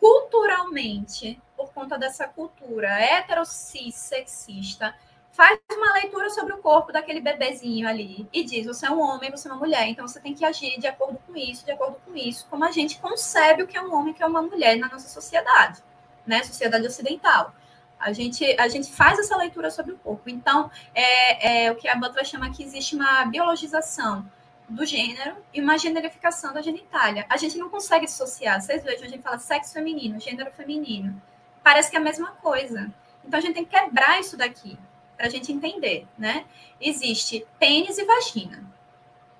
[0.00, 4.92] culturalmente, por conta dessa cultura heterocis sexista,
[5.32, 9.30] faz uma leitura sobre o corpo daquele bebezinho ali e diz: você é um homem,
[9.30, 11.96] você é uma mulher, então você tem que agir de acordo com isso, de acordo
[12.04, 14.42] com isso, como a gente concebe o que é um homem, o que é uma
[14.42, 15.82] mulher na nossa sociedade,
[16.26, 16.42] né?
[16.44, 17.54] Sociedade ocidental.
[17.98, 20.28] A gente, a gente faz essa leitura sobre o corpo.
[20.28, 24.26] Então, é, é o que a Butler chama que existe uma biologização
[24.68, 27.24] do gênero e uma generificação da genitália.
[27.28, 28.60] A gente não consegue dissociar.
[28.60, 31.22] Vocês vejam, a gente fala sexo feminino, gênero feminino.
[31.62, 32.92] Parece que é a mesma coisa.
[33.24, 34.76] Então a gente tem que quebrar isso daqui
[35.22, 36.44] para a gente entender, né?
[36.80, 38.64] Existe pênis e vagina,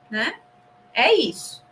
[0.09, 0.39] né?
[0.95, 1.67] É isso.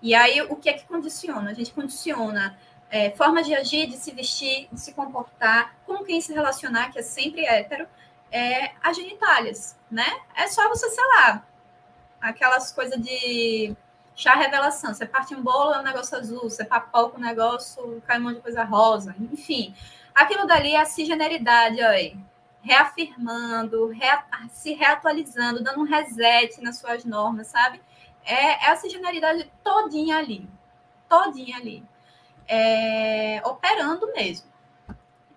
[0.00, 1.50] E aí o que é que condiciona?
[1.50, 2.56] A gente condiciona
[2.88, 7.00] é, forma de agir, de se vestir, de se comportar, com quem se relacionar, que
[7.00, 7.88] é sempre hétero,
[8.30, 10.06] é as genitálias, né?
[10.36, 11.44] É só você, sei lá,
[12.20, 13.74] aquelas coisas de
[14.14, 14.94] chá revelação.
[14.94, 18.36] Você parte um bolo, é um negócio azul, você papoca um negócio, cai um monte
[18.36, 19.74] de coisa rosa, enfim.
[20.14, 22.16] Aquilo dali é a cisgeneridade, aí.
[22.68, 23.90] Reafirmando,
[24.50, 27.80] se reatualizando, dando um reset nas suas normas, sabe?
[28.24, 30.46] É, é a cisgeneridade todinha ali.
[31.08, 31.82] Todinha ali.
[32.46, 34.46] É, operando mesmo.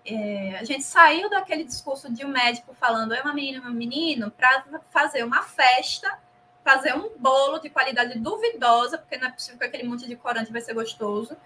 [0.04, 4.30] É, a gente saiu daquele discurso de um médico falando é uma menina, um menino,
[4.30, 6.18] para fazer uma festa
[6.64, 10.52] fazer um bolo de qualidade duvidosa, porque não é possível que aquele monte de corante
[10.52, 11.36] vai ser gostoso.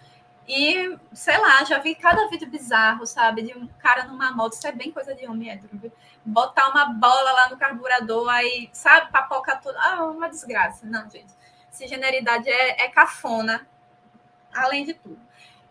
[0.48, 3.42] E, sei lá, já vi cada vídeo bizarro, sabe?
[3.42, 5.92] De um cara numa moto, isso é bem coisa de homem hétero, viu?
[6.24, 9.76] Botar uma bola lá no carburador, aí, sabe, papoca tudo.
[9.78, 10.86] Ah, uma desgraça.
[10.86, 11.34] Não, gente.
[11.70, 13.66] Cisgeneridade é, é cafona,
[14.54, 15.18] além de tudo.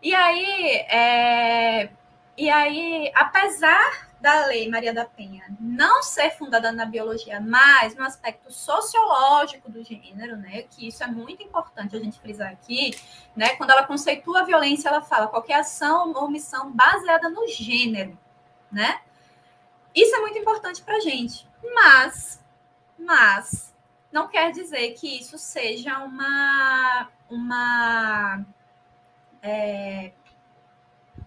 [0.01, 1.89] E aí, é...
[2.37, 8.03] e aí, apesar da Lei Maria da Penha não ser fundada na biologia, mas no
[8.03, 12.97] aspecto sociológico do gênero, né, que isso é muito importante a gente frisar aqui,
[13.35, 18.17] né, quando ela conceitua a violência, ela fala qualquer ação ou omissão baseada no gênero,
[18.71, 18.99] né?
[19.93, 22.43] Isso é muito importante para a gente, mas,
[22.97, 23.75] mas
[24.11, 28.43] não quer dizer que isso seja uma uma
[29.43, 30.11] é,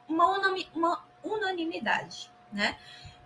[0.08, 0.26] uma,
[0.74, 2.76] uma unanimidade, né?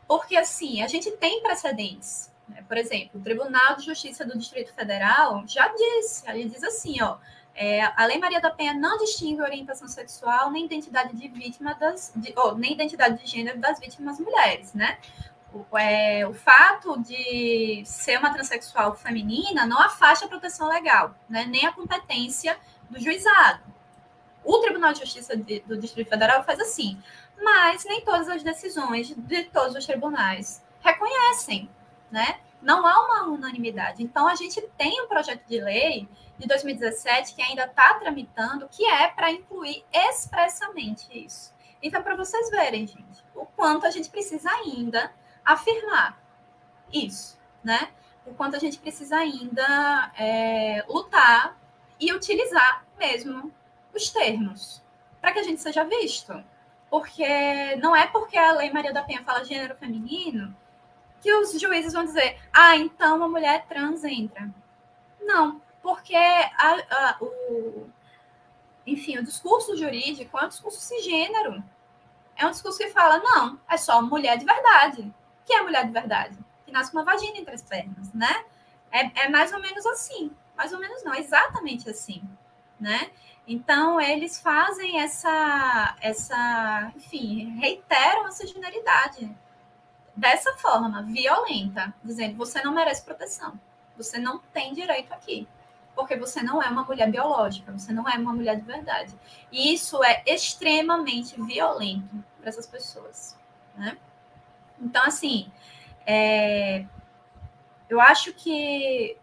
[0.07, 2.31] Porque, assim, a gente tem precedentes.
[2.49, 2.65] Né?
[2.67, 7.17] Por exemplo, o Tribunal de Justiça do Distrito Federal já disse, ele diz assim, ó,
[7.55, 12.13] é, a Lei Maria da Penha não distingue orientação sexual nem identidade de vítima das,
[12.17, 14.99] de, oh, nem identidade de gênero das vítimas mulheres, né?
[15.53, 21.45] O, é, o fato de ser uma transexual feminina não afasta a proteção legal, né?
[21.45, 22.57] Nem a competência
[22.89, 23.61] do juizado.
[24.43, 27.01] O Tribunal de Justiça de, do Distrito Federal faz assim:
[27.41, 31.71] mas nem todas as decisões de todos os tribunais reconhecem,
[32.11, 32.41] né?
[32.61, 34.03] Não há uma unanimidade.
[34.03, 36.09] Então, a gente tem um projeto de lei
[36.39, 41.53] de 2017 que ainda está tramitando, que é para incluir expressamente isso.
[41.83, 45.13] Então, para vocês verem, gente, o quanto a gente precisa ainda
[45.45, 46.21] afirmar
[46.93, 47.91] isso, né?
[48.25, 51.57] O quanto a gente precisa ainda é, lutar
[51.99, 53.53] e utilizar mesmo
[53.93, 54.83] os termos
[55.21, 56.33] para que a gente seja visto,
[56.93, 60.55] porque não é porque a Lei Maria da Penha fala gênero feminino
[61.23, 64.51] que os juízes vão dizer, ah, então a mulher trans entra.
[65.19, 67.89] Não, porque a, a, o,
[68.87, 71.65] enfim, o discurso jurídico é um discurso cisgênero.
[72.37, 75.11] É um discurso que fala, não, é só mulher de verdade.
[75.47, 76.39] que é mulher de verdade?
[76.67, 78.45] Que nasce com uma vagina entre as pernas, né?
[78.91, 80.31] É, é mais ou menos assim.
[80.55, 82.23] Mais ou menos não, é exatamente assim,
[82.79, 83.11] né?
[83.47, 89.31] Então, eles fazem essa, essa, enfim, reiteram essa generalidade
[90.15, 93.59] dessa forma, violenta, dizendo: você não merece proteção,
[93.97, 95.49] você não tem direito aqui,
[95.95, 99.15] porque você não é uma mulher biológica, você não é uma mulher de verdade.
[99.51, 103.37] E isso é extremamente violento para essas pessoas,
[103.77, 103.99] né?
[104.81, 105.51] Então, assim,
[106.07, 106.85] é,
[107.89, 109.17] eu acho que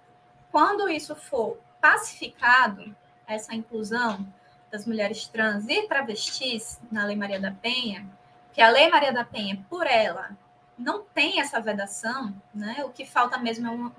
[0.52, 2.96] quando isso for pacificado,
[3.34, 4.26] essa inclusão
[4.72, 8.06] das mulheres trans e travestis na Lei Maria da Penha,
[8.54, 10.32] que a Lei Maria da Penha, por ela,
[10.78, 12.84] não tem essa vedação, né?
[12.86, 13.94] o que falta mesmo é uma,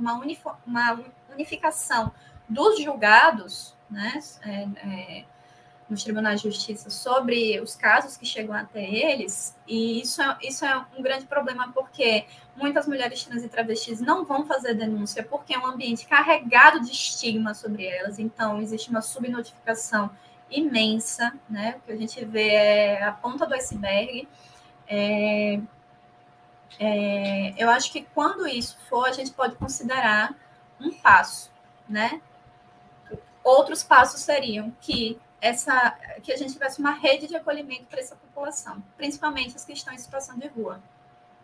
[0.67, 1.05] uma
[1.35, 2.13] unificação
[2.49, 4.19] dos julgados né?
[4.43, 5.25] É, é,
[5.91, 10.65] nos tribunais de justiça sobre os casos que chegam até eles, e isso é, isso
[10.65, 12.25] é um grande problema, porque
[12.57, 16.93] muitas mulheres trans e travestis não vão fazer denúncia, porque é um ambiente carregado de
[16.93, 20.11] estigma sobre elas, então existe uma subnotificação
[20.51, 21.77] imensa, né?
[21.79, 24.29] O que a gente vê é a ponta do iceberg.
[24.89, 25.61] É,
[26.79, 30.35] é, eu acho que quando isso for, a gente pode considerar
[30.81, 31.51] um passo,
[31.89, 32.21] né?
[33.43, 38.15] Outros passos seriam que essa, que a gente tivesse uma rede de acolhimento para essa
[38.15, 40.81] população, principalmente as que estão em situação de rua.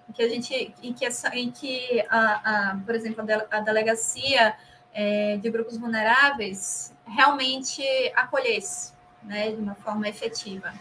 [0.08, 4.56] Em que a gente, em que, essa, em que a, a, por exemplo, a delegacia
[4.92, 7.82] é, de grupos vulneráveis realmente
[8.14, 8.92] acolhesse,
[9.22, 10.72] né, de uma forma efetiva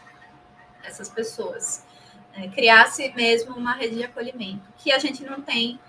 [0.83, 1.83] essas pessoas,
[2.33, 5.79] é, criasse mesmo uma rede de acolhimento, que a gente não tem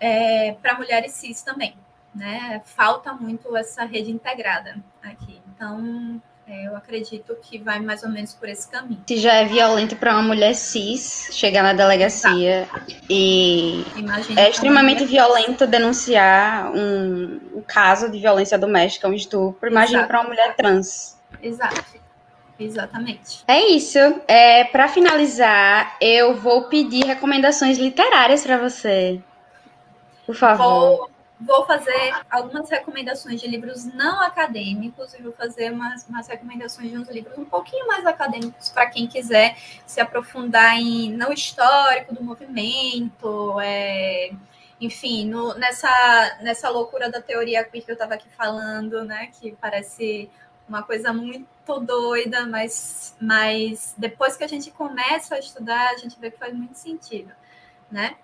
[0.00, 1.76] é, para mulheres cis também,
[2.14, 2.60] né?
[2.64, 5.40] Falta muito essa rede integrada aqui.
[5.48, 9.02] Então, eu acredito que vai mais ou menos por esse caminho.
[9.06, 12.68] Se já é violento para uma mulher cis chegar na delegacia
[13.10, 20.06] e Imagina é extremamente violento denunciar um, um, caso de violência doméstica, um estupro, imagina
[20.06, 21.18] para uma mulher trans.
[21.42, 21.96] Exato.
[22.58, 23.44] Exatamente.
[23.46, 23.98] É isso.
[24.26, 29.20] É, para finalizar, eu vou pedir recomendações literárias para você.
[30.24, 30.64] Por favor.
[30.64, 31.10] Vou,
[31.40, 36.98] vou, fazer algumas recomendações de livros não acadêmicos e vou fazer umas, umas recomendações de
[36.98, 39.56] uns livros um pouquinho mais acadêmicos para quem quiser
[39.86, 44.30] se aprofundar em no histórico do movimento, é,
[44.80, 49.30] enfim, no, nessa, nessa loucura da teoria queer que eu estava aqui falando, né?
[49.38, 50.30] Que parece
[50.68, 56.18] uma coisa muito doida, mas, mas depois que a gente começa a estudar, a gente
[56.18, 57.32] vê que faz muito sentido,
[57.90, 58.16] né?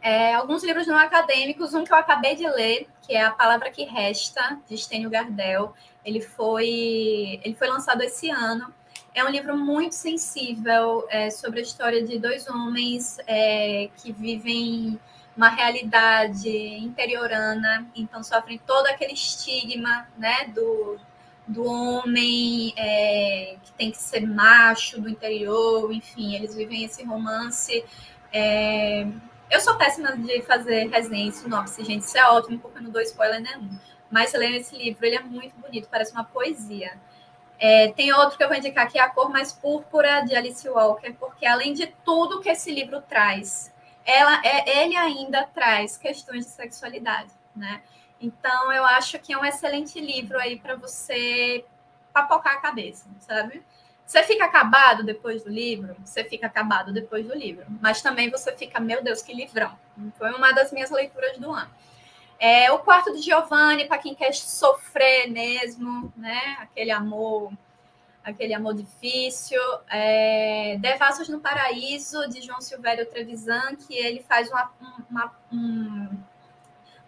[0.00, 3.70] É, alguns livros não acadêmicos, um que eu acabei de ler, que é A Palavra
[3.70, 5.74] que Resta, de Stênio Gardel.
[6.04, 8.72] Ele foi, ele foi lançado esse ano.
[9.14, 14.98] É um livro muito sensível é, sobre a história de dois homens é, que vivem
[15.36, 20.98] uma realidade interiorana, então sofrem todo aquele estigma né, do,
[21.46, 27.84] do homem é, que tem que ser macho do interior, enfim, eles vivem esse romance.
[28.32, 29.06] É...
[29.50, 32.90] Eu sou péssima de fazer resenha e sinopse, gente, isso é ótimo, porque eu não
[32.90, 33.78] dou spoiler nenhum.
[34.10, 36.98] Mas lendo esse livro, ele é muito bonito, parece uma poesia.
[37.58, 40.68] É, tem outro que eu vou indicar que é A Cor Mais Púrpura, de Alice
[40.68, 43.72] Walker, porque além de tudo que esse livro traz,
[44.04, 47.82] ela, é, ele ainda traz questões de sexualidade, né?
[48.20, 51.64] Então, eu acho que é um excelente livro aí para você
[52.12, 53.62] papocar a cabeça, sabe?
[54.08, 55.94] Você fica acabado depois do livro?
[56.02, 57.66] Você fica acabado depois do livro.
[57.78, 59.78] Mas também você fica, meu Deus, que livrão.
[60.16, 61.70] Foi uma das minhas leituras do ano.
[62.40, 66.56] É, o quarto de Giovanni, para quem quer sofrer mesmo, né?
[66.58, 67.52] Aquele amor,
[68.24, 69.60] aquele amor difícil.
[69.90, 74.72] É, Devassos no Paraíso, de João Silvério Trevisan, que ele faz uma,
[75.10, 76.08] uma, um,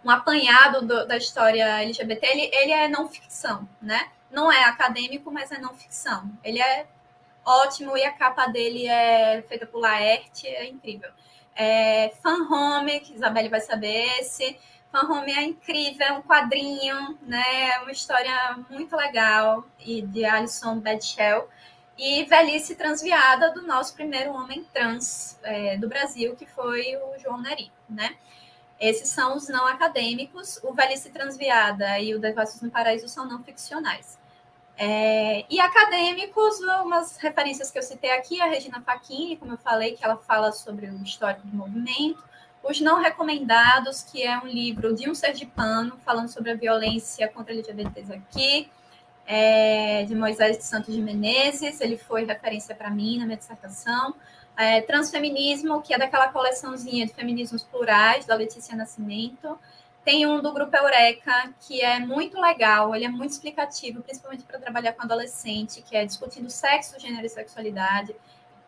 [0.05, 4.11] um apanhado do, da história LGBT, ele, ele é não ficção, né?
[4.31, 6.31] Não é acadêmico, mas é não ficção.
[6.43, 6.87] Ele é
[7.45, 11.09] ótimo e a capa dele é feita por Laerte, é incrível.
[11.55, 14.57] É, Fan Home, que Isabelle vai saber esse.
[14.91, 17.71] Fan Home é incrível, é um quadrinho, né?
[17.71, 21.47] É uma história muito legal e de Alison Bedshell.
[21.97, 27.39] E Velhice Transviada do nosso primeiro homem trans é, do Brasil, que foi o João
[27.39, 28.15] Neri, né?
[28.79, 30.59] Esses são os não acadêmicos.
[30.63, 34.17] O Velhice Transviada e o Devassos no Paraíso são não ficcionais.
[34.83, 39.95] É, e acadêmicos, umas referências que eu citei aqui, a Regina Facchini, como eu falei,
[39.95, 42.23] que ela fala sobre o histórico do movimento.
[42.63, 47.53] Os Não Recomendados, que é um livro de um sergipano falando sobre a violência contra
[47.53, 48.71] LGBTs aqui,
[49.27, 51.79] é, de Moisés de Santos de Menezes.
[51.79, 54.15] Ele foi referência para mim na minha dissertação
[54.57, 59.59] é, Transfeminismo, que é daquela coleçãozinha de feminismos plurais, da Letícia Nascimento.
[60.03, 64.59] Tem um do Grupo Eureka, que é muito legal, ele é muito explicativo, principalmente para
[64.59, 68.15] trabalhar com adolescente, que é discutindo sexo, gênero e sexualidade.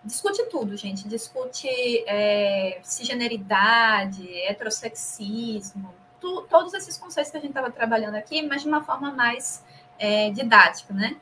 [0.04, 1.08] Discute tudo, gente.
[1.08, 1.68] Discute
[2.08, 8.68] é, cisgeneridade, heterossexismo, tu, todos esses conceitos que a gente estava trabalhando aqui, mas de
[8.68, 9.64] uma forma mais
[10.00, 11.18] é, didática, né?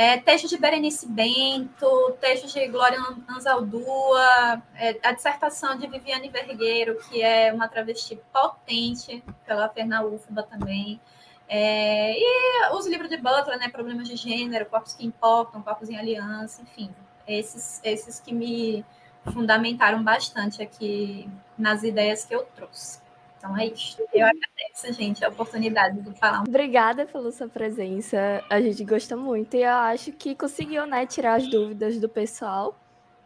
[0.00, 6.96] É, textos de Berenice Bento, textos de Glória Anzaldúa, é, a dissertação de Viviane Vergueiro,
[7.00, 11.00] que é uma travesti potente, pela Ferna UFBA também.
[11.48, 15.98] É, e os livros de Butler, né, Problemas de Gênero, Corpos que Importam, Corpos em
[15.98, 16.94] Aliança, enfim,
[17.26, 18.84] esses, esses que me
[19.32, 21.28] fundamentaram bastante aqui
[21.58, 23.00] nas ideias que eu trouxe.
[23.38, 23.96] Então é isso.
[24.12, 26.42] Eu agradeço, gente, a oportunidade de falar.
[26.42, 28.44] Obrigada pela sua presença.
[28.50, 32.76] A gente gosta muito e eu acho que conseguiu né, tirar as dúvidas do pessoal,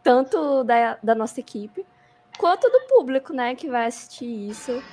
[0.03, 1.83] tanto da, da nossa equipe,
[2.37, 4.83] quanto do público né, que vai assistir isso.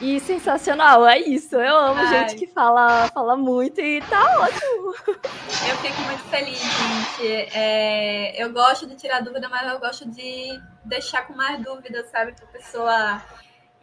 [0.00, 1.56] E sensacional, é isso.
[1.56, 2.28] Eu amo Ai.
[2.28, 4.94] gente que fala, fala muito e tá ótimo.
[5.06, 7.50] Eu fico muito feliz, gente.
[7.54, 12.32] É, eu gosto de tirar dúvida, mas eu gosto de deixar com mais dúvidas, sabe?
[12.32, 13.22] Para a pessoa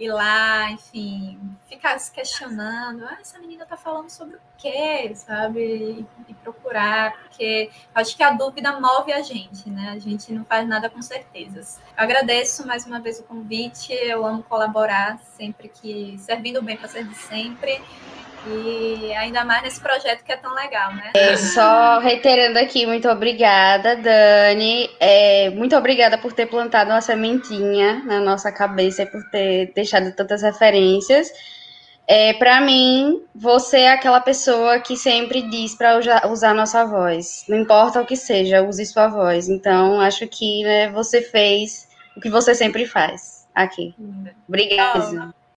[0.01, 1.39] ir lá, enfim,
[1.69, 6.05] ficar se questionando, ah, essa menina tá falando sobre o quê, sabe?
[6.27, 9.91] E, procurar, porque acho que a dúvida move a gente, né?
[9.91, 11.79] A gente não faz nada com certezas.
[11.95, 16.87] Eu agradeço mais uma vez o convite, eu amo colaborar sempre que servindo bem para
[16.87, 17.79] servir sempre.
[18.47, 21.11] E ainda mais nesse projeto que é tão legal, né?
[21.13, 24.89] É, só reiterando aqui, muito obrigada, Dani.
[24.99, 30.11] É, muito obrigada por ter plantado uma sementinha na nossa cabeça e por ter deixado
[30.15, 31.31] tantas referências.
[32.07, 37.45] É, para mim, você é aquela pessoa que sempre diz para usar nossa voz.
[37.47, 39.47] Não importa o que seja, use sua voz.
[39.47, 41.87] Então, acho que né, você fez
[42.17, 43.93] o que você sempre faz aqui.
[44.47, 45.33] Obrigada.